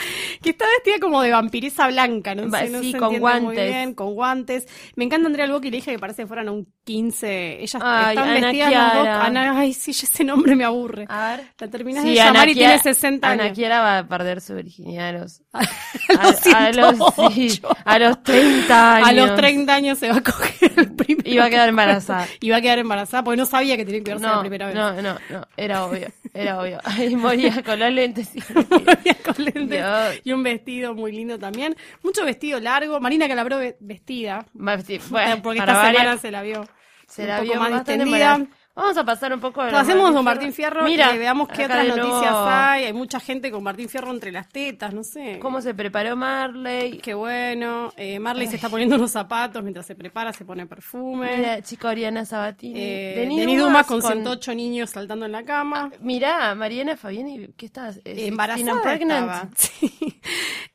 Que 0.41 0.51
está 0.51 0.63
vestida 0.77 0.99
como 1.01 1.21
de 1.21 1.31
vampiresa 1.31 1.87
blanca, 1.87 2.33
no 2.33 2.49
Va, 2.49 2.59
sé, 2.61 2.69
no 2.69 2.79
sí, 2.79 2.93
se 2.93 2.97
con 2.97 3.09
muy 3.09 3.19
guantes. 3.19 3.67
bien, 3.69 3.93
con 3.93 4.13
guantes. 4.13 4.65
Me 4.95 5.03
encanta 5.03 5.27
Andrea 5.27 5.43
Alboki, 5.45 5.69
le 5.69 5.77
dije 5.77 5.91
que 5.91 5.99
parece 5.99 6.21
que 6.23 6.27
fueran 6.27 6.47
a 6.47 6.51
un 6.53 6.65
15. 6.85 7.61
Ellas 7.61 7.81
Ay, 7.83 8.15
están 8.15 8.29
Ana 8.29 8.39
vestidas 8.47 8.71
las 8.71 8.93
dos. 8.93 9.03
Kiara. 9.03 9.25
Ana, 9.25 9.59
ay, 9.59 9.73
sí, 9.73 9.91
ese 9.91 10.23
nombre 10.23 10.55
me 10.55 10.63
aburre. 10.63 11.05
A 11.09 11.35
ver. 11.35 11.45
La 11.59 11.67
terminas 11.67 12.03
Sí, 12.03 12.09
de 12.11 12.15
llamar 12.15 12.43
Ana 12.43 12.51
y 12.51 12.55
Kiara- 12.55 12.81
tiene 12.81 12.83
60 12.83 13.29
Ana 13.29 13.43
años. 13.43 13.55
Kiara 13.57 13.81
va 13.81 13.97
a 13.97 14.07
perder 14.07 14.39
su 14.39 14.55
virginidad 14.55 15.09
a 15.09 15.11
los, 15.11 15.41
A 16.19 16.23
los 16.27 16.45
a, 16.47 16.71
los, 16.71 16.95
sí, 17.33 17.49
108. 17.49 17.77
a 17.85 17.99
los 17.99 18.23
30 18.23 18.95
años. 18.95 19.07
A 19.09 19.13
los 19.13 19.35
30 19.35 19.73
años 19.73 19.97
se 19.97 20.09
va 20.09 20.17
a 20.17 20.21
coger 20.23 20.71
el 20.77 20.91
primero. 20.95 21.29
Y 21.29 21.37
va 21.37 21.45
a 21.45 21.49
quedar 21.49 21.69
embarazada. 21.69 22.27
Va 22.51 22.55
a 22.57 22.61
quedar 22.61 22.79
embarazada 22.79 23.23
porque 23.23 23.37
no 23.37 23.45
sabía 23.45 23.75
que 23.77 23.85
tenía 23.85 24.03
que 24.03 24.15
la 24.15 24.19
No, 24.35 24.39
primera 24.41 24.67
vez. 24.67 24.75
no, 24.75 25.01
no, 25.01 25.17
no, 25.29 25.47
era 25.57 25.85
obvio, 25.85 26.07
era 26.33 26.59
obvio. 26.59 26.79
Ay, 26.83 27.15
moría 27.15 27.63
con 27.63 27.79
los 27.79 27.91
lentes. 27.91 28.29
y- 28.35 28.41
Moría 28.53 29.15
con 29.25 29.43
lentes 29.43 29.69
Dios. 29.69 30.21
y 30.23 30.31
un 30.33 30.43
vestido 30.43 30.93
muy 30.93 31.11
lindo 31.11 31.37
también. 31.39 31.75
Mucho 32.03 32.25
vestido 32.25 32.59
largo. 32.59 32.99
Marina 32.99 33.27
Calabró 33.27 33.57
ve- 33.57 33.77
vestida. 33.79 34.45
Bueno, 34.53 35.41
porque 35.41 35.59
esta 35.59 35.73
variar, 35.73 36.01
semana 36.03 36.17
se 36.21 36.31
la 36.31 36.41
vio. 36.43 36.67
se 37.07 37.23
un 37.23 37.27
la 37.27 37.37
poco 37.37 37.51
vio 37.51 37.59
más 37.59 37.71
distendida. 37.73 38.37
Vamos 38.79 38.97
a 38.97 39.03
pasar 39.03 39.33
un 39.33 39.41
poco 39.41 39.61
de 39.61 39.71
Pasemos 39.71 40.11
con 40.11 40.23
Martín 40.23 40.53
Fierro 40.53 40.83
Mira, 40.83 41.13
y 41.13 41.17
veamos 41.17 41.49
qué 41.49 41.65
otras 41.65 41.85
noticias 41.85 42.33
hay. 42.33 42.85
Hay 42.85 42.93
mucha 42.93 43.19
gente 43.19 43.51
con 43.51 43.61
Martín 43.61 43.89
Fierro 43.89 44.09
entre 44.11 44.31
las 44.31 44.47
tetas, 44.47 44.93
no 44.93 45.03
sé. 45.03 45.37
¿Cómo 45.41 45.61
se 45.61 45.73
preparó 45.73 46.15
Marley? 46.15 46.97
Qué 46.99 47.13
bueno. 47.13 47.91
Eh, 47.97 48.19
Marley 48.19 48.47
se 48.47 48.55
está 48.55 48.69
poniendo 48.69 48.95
unos 48.95 49.11
zapatos 49.11 49.61
mientras 49.63 49.85
se 49.85 49.95
prepara, 49.95 50.31
se 50.31 50.45
pone 50.45 50.65
perfume. 50.65 51.35
Mira, 51.35 51.61
chica 51.61 51.89
Oriana 51.89 52.23
Sabatini. 52.23 52.79
Eh, 52.79 53.13
Denis 53.17 53.39
Denis 53.39 53.59
Dumas 53.59 53.85
Dumas 53.85 54.03
con 54.03 54.13
108 54.13 54.55
niños 54.55 54.89
saltando 54.91 55.25
en 55.25 55.33
la 55.33 55.43
cama. 55.43 55.91
Mirá, 55.99 56.55
Mariana 56.55 56.95
Fabiani, 56.95 57.49
¿qué 57.57 57.65
estás? 57.65 57.97
Eh, 58.05 58.27
Embarazada 58.27 58.81
pregnant. 58.81 59.53
Sí. 59.55 59.91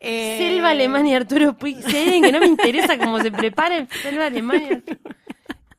Eh, 0.01 0.37
Selva 0.39 0.71
Alemán 0.71 1.07
y 1.07 1.15
Arturo 1.15 1.57
Puig. 1.57 1.79
Hay 1.87 1.97
alguien 1.97 2.23
que 2.25 2.33
no 2.33 2.41
me 2.41 2.47
interesa 2.47 2.99
cómo 2.99 3.21
se 3.21 3.33
prepara, 3.33 3.87
Selva 4.03 4.27
Arturo. 4.27 4.83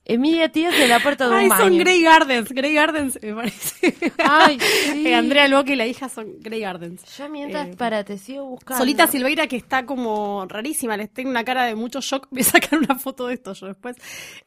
Emilia 0.07 0.49
Tías 0.49 0.77
de 0.77 0.87
la 0.87 0.99
puerta 0.99 1.25
de 1.27 1.31
un 1.31 1.37
Ay, 1.37 1.47
baño. 1.49 1.63
son 1.63 1.77
Grey 1.79 2.01
Gardens. 2.03 2.49
Grey 2.49 2.73
Gardens, 2.75 3.19
me 3.23 3.33
parece. 3.33 3.95
Ay, 4.19 4.59
sí. 4.93 5.07
Eh, 5.07 5.15
Andrea 5.15 5.47
Loque 5.47 5.73
y 5.73 5.75
la 5.75 5.87
hija 5.87 6.09
son 6.09 6.33
Grey 6.41 6.59
Gardens. 6.61 7.01
Yo 7.17 7.27
mientras, 7.27 7.69
Eh, 7.69 7.75
para, 7.75 8.03
te 8.03 8.17
sigo 8.19 8.45
buscando. 8.45 8.77
Solita 8.77 9.07
Silveira, 9.07 9.47
que 9.47 9.55
está 9.55 9.85
como 9.87 10.45
rarísima, 10.47 10.95
les 10.95 11.11
tengo 11.11 11.31
una 11.31 11.43
cara 11.43 11.65
de 11.65 11.73
mucho 11.73 12.01
shock. 12.01 12.27
Voy 12.29 12.41
a 12.41 12.45
sacar 12.45 12.77
una 12.79 12.93
foto 12.99 13.25
de 13.27 13.33
esto 13.33 13.53
yo 13.53 13.65
después. 13.65 13.95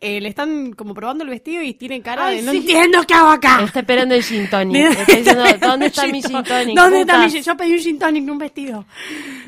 Eh, 0.01 0.21
le 0.21 0.29
están 0.29 0.73
como 0.75 0.95
probando 0.95 1.25
el 1.25 1.31
vestido 1.31 1.61
y 1.63 1.75
tiene 1.75 2.01
cara 2.03 2.27
Ay, 2.27 2.37
de 2.37 2.43
no 2.43 2.53
sí. 2.53 2.59
entiendo 2.59 3.03
qué 3.07 3.15
hago 3.15 3.31
acá. 3.31 3.65
Está 3.65 3.81
esperando 3.81 4.15
el 4.15 4.23
gin 4.23 4.49
tonic. 4.49 4.77
Está 4.93 5.17
diciendo, 5.17 5.45
¿dónde 5.61 5.87
está 5.87 6.07
mi 6.07 6.23
gin 6.23 6.43
tonic? 6.45 6.77
¿Dónde 6.77 7.01
está 7.01 7.19
mi 7.19 7.25
putas?" 7.25 7.33
gin? 7.33 7.43
Yo 7.43 7.57
pedí 7.57 7.73
un 7.73 7.79
gin 7.81 7.99
tonic, 7.99 8.23
no 8.25 8.33
un 8.35 8.39
vestido. 8.39 8.85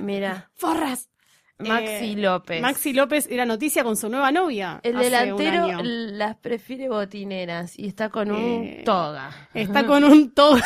Mira, 0.00 0.50
Forras. 0.56 1.09
Maxi 1.68 2.12
Eh, 2.12 2.16
López. 2.16 2.62
Maxi 2.62 2.92
López 2.92 3.26
era 3.30 3.44
noticia 3.46 3.84
con 3.84 3.96
su 3.96 4.08
nueva 4.08 4.30
novia. 4.32 4.80
el 4.82 4.96
hace 4.96 5.06
un 5.06 5.12
delantero 5.38 5.64
año. 5.64 5.80
las 5.82 6.36
prefiere 6.36 6.88
botineras 6.88 7.78
y 7.78 7.86
está 7.88 8.08
con 8.08 8.30
un 8.30 8.64
Eh, 8.64 8.82
toga. 8.84 9.30
Está 9.54 9.84
con 9.86 10.04
un 10.04 10.30
todo. 10.32 10.58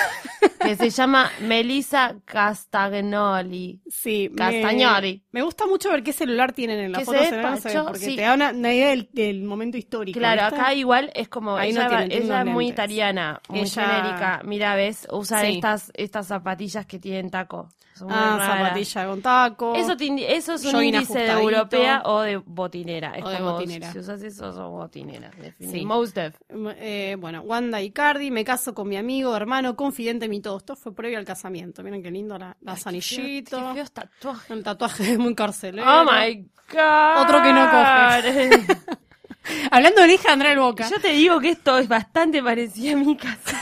que 0.60 0.76
se 0.76 0.90
llama 0.90 1.30
Melissa 1.42 2.14
Castagnoli. 2.24 3.80
Sí, 3.88 4.28
me- 4.30 4.36
Castagnoli. 4.36 5.22
Me, 5.32 5.42
gusta 5.42 5.66
mucho 5.66 5.90
ver 5.90 6.02
qué 6.02 6.12
celular 6.12 6.52
tienen 6.52 6.78
en 6.80 6.92
la 6.92 6.98
Que 6.98 7.04
foto, 7.04 7.18
se 7.18 7.24
ve, 7.24 7.30
no 7.30 7.36
se 7.42 7.46
ve, 7.48 7.54
despachó, 7.54 7.84
porque 7.86 7.98
sí. 8.06 8.16
te 8.16 8.22
da 8.22 8.34
una, 8.34 8.50
una 8.50 8.72
idea 8.72 8.88
del, 8.90 9.08
del 9.12 9.42
momento 9.42 9.76
histórico. 9.76 10.18
Claro, 10.18 10.42
¿viste? 10.42 10.56
acá 10.60 10.74
igual 10.74 11.10
es 11.14 11.28
como 11.28 11.56
Ahí 11.56 11.72
no 11.72 11.80
ella, 11.80 11.88
va- 11.88 11.96
tiene, 11.98 12.08
tiene 12.08 12.24
ella 12.26 12.40
es 12.40 12.46
muy 12.46 12.68
italiana, 12.68 13.40
muy 13.48 13.60
Ella- 13.60 13.86
genérica. 13.86 14.40
Mira, 14.44 14.74
ves, 14.74 15.06
usa 15.10 15.40
Sí. 15.42 15.56
estas 15.56 15.90
estas 15.94 16.26
zapatillas 16.28 16.86
que 16.86 16.98
tienen 16.98 17.30
taco. 17.30 17.68
Son 17.94 18.08
Ah, 18.10 18.38
zapatilla 18.44 19.06
con 19.06 19.22
taco. 19.22 19.74
Eso, 19.76 19.96
te 19.96 20.06
indi- 20.06 20.24
eso 20.28 20.54
es 20.54 20.64
un 20.64 20.82
índice 20.82 21.16
de 21.20 21.30
europea 21.30 22.02
o 22.04 22.22
de 22.22 22.38
botinera. 22.38 23.12
Es 23.16 23.24
O 23.24 23.28
de 23.28 23.40
botinera. 23.40 23.92
si 23.92 23.98
usas 24.00 24.20
eso, 24.20 24.52
sos 24.52 24.68
botinera. 24.68 25.30
Sí. 25.60 25.84
Most 25.84 26.16
def. 26.16 26.34
Eh, 26.78 27.16
bueno, 27.20 27.42
Wanda 27.42 27.80
Icardi, 27.80 28.32
me 28.32 28.44
caso 28.44 28.74
con 28.74 28.88
mi 28.88 28.96
amigo, 28.96 29.36
hermano, 29.36 29.76
confidente, 29.76 30.28
mi 30.28 30.40
todo. 30.40 30.56
Esto 30.58 30.74
fue 30.74 30.92
previo 30.92 31.18
al 31.18 31.24
casamiento. 31.24 31.84
Miren 31.84 32.02
qué 32.02 32.10
lindo 32.10 32.36
la, 32.36 32.56
la 32.62 32.74
Qué 32.74 32.80
feo- 32.80 32.88
anillito. 32.88 33.68
Qué 33.68 33.74
feos 33.74 33.92
tatuajes. 33.92 34.50
El 34.50 34.62
tatuaje 34.64 35.12
es 35.12 35.18
muy 35.18 35.34
carcelero. 35.36 35.86
Oh 35.88 36.04
my 36.04 36.34
god. 36.72 37.22
Otro 37.22 37.42
que 37.42 37.52
no 37.52 37.70
coge. 37.70 38.66
Hablando 39.70 40.02
de 40.02 40.14
hija 40.14 40.28
de 40.28 40.32
Andrea 40.32 40.50
del 40.50 40.58
Boca. 40.60 40.88
Yo 40.90 40.98
te 41.00 41.12
digo 41.12 41.38
que 41.38 41.50
esto 41.50 41.78
es 41.78 41.86
bastante 41.86 42.42
parecido 42.42 42.96
a 42.96 43.00
mi 43.00 43.16
casa. 43.16 43.56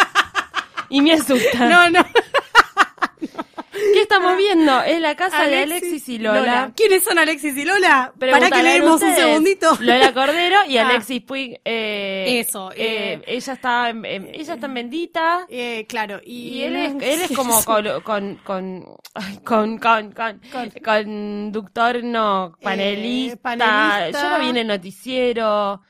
y 0.90 1.00
me 1.00 1.14
asusta. 1.14 1.68
No, 1.70 1.88
no. 1.90 2.04
¿Qué 3.92 4.00
estamos 4.02 4.36
viendo? 4.36 4.80
Es 4.82 5.00
la 5.00 5.14
casa 5.14 5.44
de 5.44 5.62
Alexis 5.62 6.08
y 6.08 6.18
Lola. 6.18 6.72
¿Quiénes 6.76 7.04
son 7.04 7.18
Alexis 7.18 7.56
y 7.56 7.64
Lola? 7.64 8.12
Para 8.18 8.50
que 8.50 8.62
leemos 8.62 9.02
un 9.02 9.14
segundito. 9.14 9.76
Lola 9.80 10.12
Cordero 10.12 10.58
y 10.68 10.78
Ah. 10.78 10.88
Alexis 10.88 11.22
Puig. 11.22 11.60
eh, 11.64 12.40
Eso, 12.40 12.70
eh, 12.72 13.14
eh. 13.14 13.22
ella 13.26 13.52
está 13.52 13.90
en, 13.90 14.04
ella 14.04 14.54
está 14.54 14.66
en 14.66 14.74
Bendita. 14.74 15.46
Eh, 15.48 15.86
claro, 15.88 16.20
y, 16.24 16.48
Y 16.48 16.62
él 16.64 16.76
es, 16.76 16.94
él 17.00 17.20
es 17.22 17.36
como 17.36 17.62
con, 17.64 17.84
con, 18.02 18.36
con, 18.44 18.96
con, 19.44 19.78
con, 19.78 20.12
Con- 20.12 20.70
conductor, 20.84 22.02
no, 22.04 22.56
panelista. 22.62 23.34
Eh, 23.34 23.36
panelista. 23.36 24.22
Yo 24.22 24.30
lo 24.30 24.38
vi 24.44 24.48
en 24.50 24.56
el 24.58 24.66
noticiero. 24.66 25.80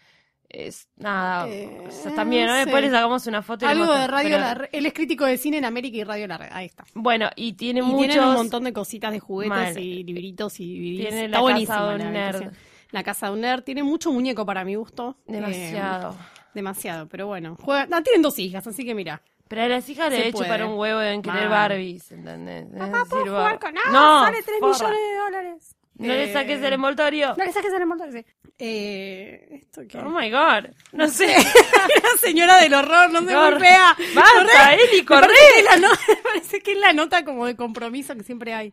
Es 0.58 0.88
nada. 0.96 1.46
Eh, 1.50 1.84
o 1.86 1.90
sea, 1.90 2.14
también, 2.14 2.46
¿no? 2.46 2.54
Después 2.54 2.82
le 2.82 2.90
sacamos 2.90 3.26
una 3.26 3.42
foto 3.42 3.66
y 3.66 3.68
Algo 3.68 3.92
de 3.92 4.06
Radio 4.06 4.30
pero- 4.30 4.40
Larga. 4.40 4.68
Él 4.72 4.86
es 4.86 4.94
crítico 4.94 5.26
de 5.26 5.36
cine 5.36 5.58
en 5.58 5.66
América 5.66 5.98
y 5.98 6.04
Radio 6.04 6.26
Larga. 6.26 6.48
Ahí 6.56 6.64
está. 6.64 6.84
Bueno, 6.94 7.28
y 7.36 7.52
tiene 7.52 7.80
Y 7.80 7.82
muchos. 7.82 8.06
tienen 8.08 8.24
un 8.28 8.34
montón 8.36 8.64
de 8.64 8.72
cositas 8.72 9.12
de 9.12 9.20
juguetes 9.20 9.50
Mal. 9.74 9.78
y 9.78 10.02
libritos 10.02 10.58
y. 10.60 10.96
Tiene 10.96 11.26
Está 11.26 11.42
la 11.42 11.54
casa 11.60 11.86
de 11.88 11.94
un 12.06 12.12
nerd. 12.12 12.52
La 12.90 13.02
casa 13.02 13.26
de 13.26 13.32
un 13.34 13.40
nerd. 13.42 13.64
Tiene 13.64 13.82
mucho 13.82 14.10
muñeco 14.12 14.46
para 14.46 14.64
mi 14.64 14.76
gusto. 14.76 15.18
Demasiado. 15.26 16.12
Eh, 16.12 16.16
demasiado, 16.54 17.06
pero 17.06 17.26
bueno. 17.26 17.56
Juega... 17.60 17.84
no, 17.86 18.02
tienen 18.02 18.22
dos 18.22 18.38
hijas, 18.38 18.66
así 18.66 18.82
que 18.84 18.94
mira. 18.94 19.20
Pero 19.48 19.62
a 19.62 19.68
las 19.68 19.88
hijas 19.90 20.10
le 20.10 20.24
he 20.24 20.28
hecho 20.28 20.38
para 20.38 20.66
un 20.66 20.78
huevo 20.78 21.00
en 21.02 21.20
querer. 21.22 21.48
Barbies, 21.50 22.10
¿entendés? 22.12 22.66
Papá, 22.76 23.04
¿puedo 23.08 23.24
jugar 23.26 23.58
con 23.60 23.74
No, 23.92 24.24
Sale 24.24 24.42
3 24.42 24.56
forra. 24.58 24.72
millones 24.88 24.98
de 25.10 25.16
dólares. 25.18 25.75
No 25.98 26.08
le 26.08 26.30
Eh, 26.30 26.32
saques 26.32 26.62
el 26.62 26.72
envoltorio. 26.74 27.34
No 27.38 27.44
le 27.44 27.52
saques 27.52 27.72
el 27.72 27.82
envoltorio, 27.82 28.12
sí. 28.12 28.26
Eh, 28.58 29.48
¿Esto 29.62 29.82
qué? 29.88 29.98
Oh 29.98 30.10
my 30.10 30.30
god. 30.30 30.70
No 30.92 31.08
sé. 31.08 31.26
La 32.02 32.18
señora 32.20 32.58
del 32.60 32.74
horror, 32.74 33.10
no 33.10 33.20
se 33.20 33.32
Cor- 33.34 33.52
golpea. 33.52 33.96
Basta, 34.14 34.74
Eli, 34.74 34.98
Me 35.00 35.04
corre. 35.04 35.20
parece 35.28 35.40
que 35.54 35.58
es 35.60 35.64
la 35.64 35.76
no- 35.76 35.88
me 36.08 36.16
parece 36.22 36.60
que 36.60 36.72
es 36.72 36.78
la 36.78 36.92
nota 36.92 37.24
como 37.24 37.46
de 37.46 37.56
compromiso 37.56 38.14
que 38.14 38.22
siempre 38.24 38.52
hay. 38.54 38.68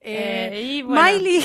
Eh, 0.00 0.50
Eh, 0.52 0.62
y 0.62 0.82
bueno. 0.82 1.02
Miley 1.02 1.44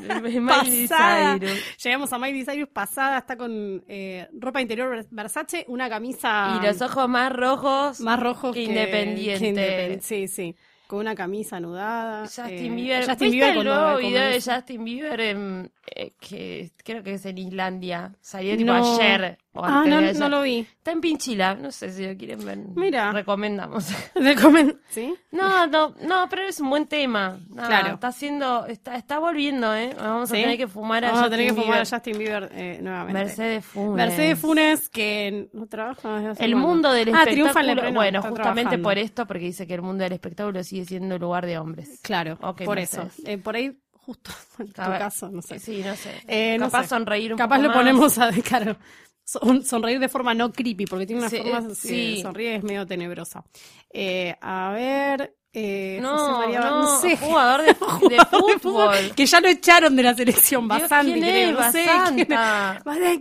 Miley. 0.40 0.88
Cyrus. 0.88 1.76
Llegamos 1.82 2.12
a 2.12 2.18
Miley 2.18 2.44
Cyrus 2.44 2.68
pasada, 2.68 3.18
está 3.18 3.36
con 3.36 3.84
eh, 3.88 4.28
ropa 4.32 4.60
interior 4.60 5.04
Versace, 5.10 5.64
una 5.68 5.88
camisa 5.88 6.58
Y 6.62 6.66
los 6.66 6.80
ojos 6.82 7.08
más 7.08 7.32
rojos. 7.32 8.00
más 8.00 8.20
rojos 8.20 8.54
que 8.54 8.60
que, 8.64 8.70
independiente. 8.70 9.40
que 9.52 9.52
independ- 9.98 10.00
Sí, 10.00 10.28
sí. 10.28 10.56
Con 10.86 10.98
una 11.00 11.14
camisa 11.14 11.56
anudada. 11.56 12.22
Justin 12.24 12.72
eh, 12.72 12.76
Bieber. 12.76 13.06
Justin 13.06 13.30
¿Viste 13.30 13.46
Bieber 13.52 13.56
el 13.56 13.64
nuevo 13.64 13.96
video 13.98 14.22
de. 14.28 14.40
Justin 14.40 14.84
Bieber 14.84 15.20
en, 15.20 15.72
eh, 15.94 16.12
que 16.20 16.70
creo 16.84 17.02
que 17.02 17.14
es 17.14 17.24
en 17.26 17.38
Islandia? 17.38 18.14
Salió 18.20 18.56
tipo 18.56 18.72
No. 18.72 18.96
ayer. 19.00 19.38
Ah, 19.56 19.84
no, 19.86 20.00
no 20.00 20.28
lo 20.28 20.42
vi. 20.42 20.60
Está 20.60 20.90
en 20.92 21.00
Pinchila. 21.00 21.54
No 21.54 21.70
sé 21.70 21.90
si 21.92 22.06
lo 22.06 22.16
quieren 22.16 22.44
ver. 22.44 22.58
Mira. 22.74 23.12
Recomendamos. 23.12 23.86
Le 24.16 24.36
comen- 24.36 24.78
¿Sí? 24.88 25.14
No, 25.30 25.66
no, 25.66 25.94
no, 26.02 26.26
pero 26.28 26.42
es 26.42 26.58
un 26.60 26.70
buen 26.70 26.86
tema. 26.86 27.38
Nada, 27.50 27.68
Claro. 27.68 27.94
Está 27.94 28.08
haciendo, 28.08 28.66
está, 28.66 28.96
está 28.96 29.18
volviendo, 29.18 29.74
¿eh? 29.74 29.94
Vamos 29.96 30.30
a 30.32 30.34
¿Sí? 30.34 30.40
tener 30.42 30.56
que 30.56 30.66
fumar 30.68 31.04
a 31.04 31.08
Vamos 31.12 31.20
a 31.20 31.22
Justin 31.24 31.38
tener 31.38 31.46
que 31.54 31.60
fumar 31.62 31.78
a 31.78 31.82
Bieber. 31.82 31.90
Justin 31.90 32.18
Bieber 32.18 32.48
eh, 32.52 32.78
nuevamente. 32.82 33.12
Mercedes 33.24 33.64
Funes. 33.64 33.96
Mercedes 33.96 34.38
Funes, 34.38 34.88
que 34.88 35.48
no 35.52 35.66
trabaja 35.66 36.14
desde 36.16 36.28
hace 36.30 36.44
El 36.44 36.56
mundo 36.56 36.92
del 36.92 37.14
Ah, 37.14 37.24
triunfa 37.24 37.60
en 37.60 37.66
espectáculo. 37.70 37.94
bueno, 37.94 38.22
justamente 38.22 38.60
trabajando. 38.62 38.82
por 38.82 38.98
esto, 38.98 39.26
porque 39.26 39.44
dice 39.44 39.66
que 39.66 39.74
el 39.74 39.82
mundo 39.82 40.04
del 40.04 40.12
espectáculo 40.14 40.62
sigue 40.64 40.84
siendo 40.84 41.18
lugar 41.18 41.46
de 41.46 41.58
hombres. 41.58 42.00
Claro, 42.02 42.38
Ok, 42.42 42.62
por 42.64 42.76
Mercedes. 42.76 43.18
eso. 43.18 43.28
Eh, 43.30 43.38
por 43.38 43.54
ahí 43.56 43.78
justo 43.92 44.30
en 44.58 44.66
tu 44.66 44.72
caso, 44.74 45.30
no 45.30 45.40
sé. 45.40 45.58
Sí, 45.58 45.82
no 45.84 45.94
sé. 45.96 46.10
Eh, 46.28 46.58
no 46.58 46.66
Capaz 46.66 46.82
sé. 46.82 46.88
sonreír 46.90 47.32
un 47.32 47.38
Capaz 47.38 47.56
poco 47.56 47.62
lo 47.62 47.68
más. 47.68 47.76
ponemos 47.78 48.18
a 48.18 48.30
claro, 48.42 48.76
son- 49.24 49.64
sonreír 49.64 49.98
de 49.98 50.08
forma 50.08 50.34
no 50.34 50.52
creepy, 50.52 50.86
porque 50.86 51.06
tiene 51.06 51.20
una 51.22 51.30
Sí, 51.30 51.38
forma, 51.38 51.74
sí, 51.74 52.20
sonríe 52.22 52.56
es 52.56 52.62
medio 52.62 52.86
tenebrosa. 52.86 53.44
Eh, 53.90 54.36
a 54.40 54.70
ver, 54.72 55.36
eh, 55.52 55.98
No, 56.02 56.18
José 56.18 56.32
María, 56.32 56.60
no, 56.60 57.00
sé. 57.00 57.16
jugador 57.16 57.60
de, 57.62 57.66
de 57.68 57.74
Jugador 57.74 58.46
de 58.52 58.58
fútbol. 58.58 59.14
que 59.14 59.24
ya 59.26 59.40
lo 59.40 59.48
echaron 59.48 59.94
de 59.96 60.02
la 60.02 60.14
selección, 60.14 60.66
Basanti, 60.66 61.12
¿quién 61.12 61.22
creo, 61.24 61.50
es? 61.50 61.54
no 61.54 61.72
sé 61.72 61.86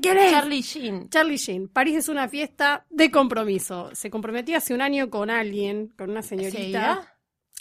quién 0.01 0.17
es. 0.17 0.31
Charlie 0.31 0.61
Sheen. 0.61 1.09
Charlie 1.09 1.37
Sheen. 1.37 1.67
París 1.69 1.97
es 1.97 2.09
una 2.09 2.27
fiesta 2.27 2.85
de 2.89 3.11
compromiso. 3.11 3.89
Se 3.93 4.09
comprometió 4.09 4.57
hace 4.57 4.73
un 4.73 4.81
año 4.81 5.09
con 5.09 5.29
alguien, 5.29 5.89
con 5.97 6.09
una 6.09 6.21
señorita. 6.23 6.57
¿Seguirá? 6.57 7.09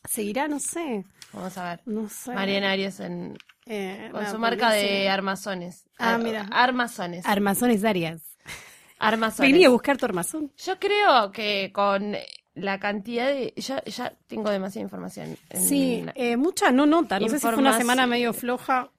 ¿Seguirá? 0.09 0.49
No 0.49 0.59
sé. 0.59 1.05
Vamos 1.33 1.57
a 1.59 1.71
ver. 1.71 1.81
No 1.87 2.09
sé. 2.09 2.33
Mariana 2.33 2.73
Arias 2.73 2.99
en, 3.01 3.37
Eh, 3.67 4.09
con 4.11 4.21
nada, 4.23 4.33
su 4.33 4.39
marca 4.39 4.71
de 4.73 5.03
sí. 5.03 5.07
armazones. 5.07 5.85
Ah, 5.99 6.15
Ar- 6.15 6.23
mira. 6.23 6.49
Armazones. 6.51 7.25
Armazones 7.27 7.85
Arias. 7.85 8.32
Armazones. 9.03 9.53
Vení 9.53 9.65
a 9.65 9.69
buscar 9.71 9.97
tu 9.97 10.05
armazón. 10.07 10.53
Yo 10.57 10.79
creo 10.79 11.31
que 11.33 11.71
con 11.73 12.17
la 12.55 12.79
cantidad 12.79 13.27
de... 13.29 13.53
Ya, 13.57 13.83
ya 13.85 14.13
tengo 14.27 14.51
demasiada 14.51 14.83
información. 14.85 15.37
En, 15.51 15.63
Sí, 15.63 16.05
eh, 16.15 16.37
mucha 16.37 16.71
no 16.71 16.87
nota. 16.87 17.19
No 17.19 17.29
sé 17.29 17.39
si 17.39 17.47
fue 17.47 17.57
una 17.57 17.77
semana 17.79 18.07
medio 18.07 18.33
floja. 18.33 18.91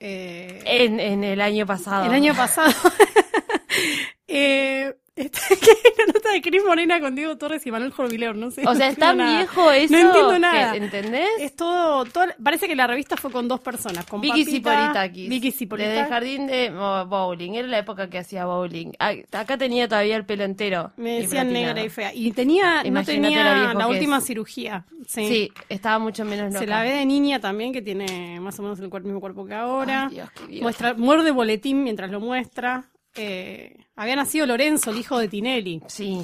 eh, 0.00 0.62
en, 0.64 1.00
en 1.00 1.24
el 1.24 1.40
año 1.40 1.66
pasado. 1.66 2.06
el 2.06 2.12
año 2.12 2.34
pasado. 2.36 2.72
eh, 4.28 4.94
que 5.18 5.30
la 5.98 6.12
nota 6.12 6.30
de 6.32 6.40
Cris 6.42 6.62
Morena 6.64 7.00
con 7.00 7.14
Diego 7.14 7.36
Torres 7.36 7.66
y 7.66 7.70
Manuel 7.70 7.92
Jorvileur, 7.92 8.36
no 8.36 8.50
sé. 8.50 8.62
O 8.66 8.74
sea, 8.74 8.86
no 8.86 8.92
es 8.92 8.98
tan 8.98 9.16
viejo 9.18 9.70
eso. 9.70 9.92
No 9.92 9.98
entiendo 10.00 10.32
que- 10.32 10.38
nada. 10.38 10.76
¿Entendés? 10.76 11.28
Es 11.40 11.56
todo, 11.56 12.04
todo- 12.06 12.26
parece 12.42 12.68
que 12.68 12.76
la 12.76 12.86
revista 12.86 13.16
fue 13.16 13.30
con 13.30 13.48
dos 13.48 13.60
personas, 13.60 14.06
con 14.06 14.20
Vicky 14.20 14.44
Papita, 14.44 14.72
Zipolitakis. 14.74 15.28
Vicky 15.28 15.50
Desde 15.50 16.00
el 16.00 16.06
jardín 16.06 16.46
de 16.46 16.72
oh, 16.78 17.06
bowling. 17.06 17.54
Era 17.54 17.68
la 17.68 17.78
época 17.78 18.08
que 18.08 18.18
hacía 18.18 18.46
bowling. 18.46 18.92
Ah, 18.98 19.12
Acá 19.32 19.56
tenía 19.58 19.88
todavía 19.88 20.16
el 20.16 20.24
pelo 20.24 20.44
entero. 20.44 20.92
Me 20.96 21.20
decían 21.20 21.52
negra 21.52 21.82
y 21.82 21.88
fea. 21.88 22.12
Y 22.14 22.32
tenía, 22.32 22.82
no 22.82 22.88
Imagínate 22.88 23.12
tenía 23.28 23.74
la 23.74 23.84
que 23.86 23.90
última 23.90 24.18
es. 24.18 24.24
cirugía. 24.24 24.84
Sí. 25.06 25.26
Sí, 25.26 25.52
estaba 25.68 25.98
mucho 25.98 26.24
menos 26.24 26.46
loca. 26.52 26.58
Se 26.60 26.66
la 26.66 26.82
ve 26.82 26.90
de 26.90 27.06
niña 27.06 27.40
también, 27.40 27.72
que 27.72 27.82
tiene 27.82 28.40
más 28.40 28.58
o 28.58 28.62
menos 28.62 28.78
el 28.78 28.90
mismo 29.04 29.20
cuerpo 29.20 29.46
que 29.46 29.54
ahora. 29.54 30.06
Ay, 30.08 30.14
Dios, 30.16 30.30
qué 30.32 30.46
vieja. 30.46 30.62
Muestra, 30.62 30.94
muerde 30.94 31.30
boletín 31.30 31.82
mientras 31.82 32.10
lo 32.10 32.20
muestra. 32.20 32.84
Eh, 33.14 33.76
había 33.96 34.16
nacido 34.16 34.46
Lorenzo, 34.46 34.90
el 34.90 34.98
hijo 34.98 35.18
de 35.18 35.28
Tinelli. 35.28 35.82
Sí. 35.88 36.20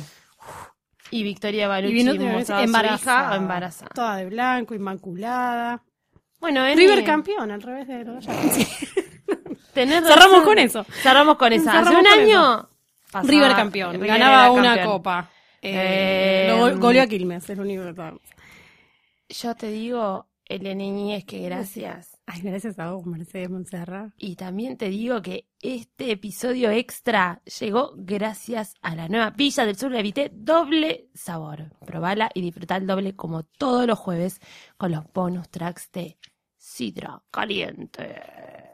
Y 1.10 1.22
Victoria 1.22 1.64
Y 1.64 1.68
Balucci 1.68 2.00
hija 2.00 2.62
embarazada. 2.62 3.36
embarazada. 3.36 3.90
Toda 3.94 4.16
de 4.16 4.26
blanco, 4.26 4.74
inmaculada. 4.74 5.82
Bueno, 6.40 6.64
en 6.66 6.76
River 6.76 7.04
campeón, 7.04 7.50
al 7.50 7.62
revés 7.62 7.88
de 7.88 8.04
Tenés 9.74 10.04
Cerramos 10.06 10.42
con 10.42 10.58
eso. 10.58 10.84
Cerramos 11.02 11.36
con 11.36 11.52
esa. 11.52 11.80
Hace 11.80 11.96
un 11.96 12.06
año. 12.06 12.68
pasaba- 13.10 13.28
River 13.30 13.54
campeón. 13.56 13.92
River 13.94 14.08
ganaba 14.08 14.50
una 14.50 14.74
campeón. 14.74 14.86
copa. 14.92 15.30
Eh, 15.62 16.46
Eh, 16.46 16.48
lo 16.50 16.58
go- 16.74 16.78
goleó 16.80 17.02
a 17.02 17.06
Quilmes, 17.06 17.48
es 17.48 17.56
lo 17.56 17.62
único 17.64 17.84
que 17.84 17.94
sabemos. 17.94 18.20
Yo 19.28 19.54
te 19.54 19.68
digo, 19.68 20.26
Elena 20.44 20.74
Niñez, 20.74 21.24
que 21.24 21.38
gracias. 21.40 22.13
Ay, 22.26 22.40
gracias 22.40 22.78
a 22.78 22.92
vos, 22.92 23.04
Mercedes 23.04 23.50
Montserrat. 23.50 24.12
Y 24.16 24.36
también 24.36 24.78
te 24.78 24.88
digo 24.88 25.20
que 25.20 25.46
este 25.60 26.10
episodio 26.10 26.70
extra 26.70 27.42
llegó 27.60 27.92
gracias 27.96 28.74
a 28.80 28.94
la 28.94 29.08
nueva 29.08 29.30
Villa 29.30 29.66
del 29.66 29.76
Sur 29.76 29.90
Levité 29.90 30.30
Doble 30.32 31.10
Sabor. 31.14 31.70
Probala 31.84 32.30
y 32.32 32.40
disfruta 32.40 32.76
el 32.76 32.86
doble 32.86 33.14
como 33.14 33.42
todos 33.42 33.86
los 33.86 33.98
jueves 33.98 34.40
con 34.78 34.92
los 34.92 35.04
bonus 35.12 35.50
tracks 35.50 35.92
de 35.92 36.18
Sidra 36.56 37.22
Caliente. 37.30 38.73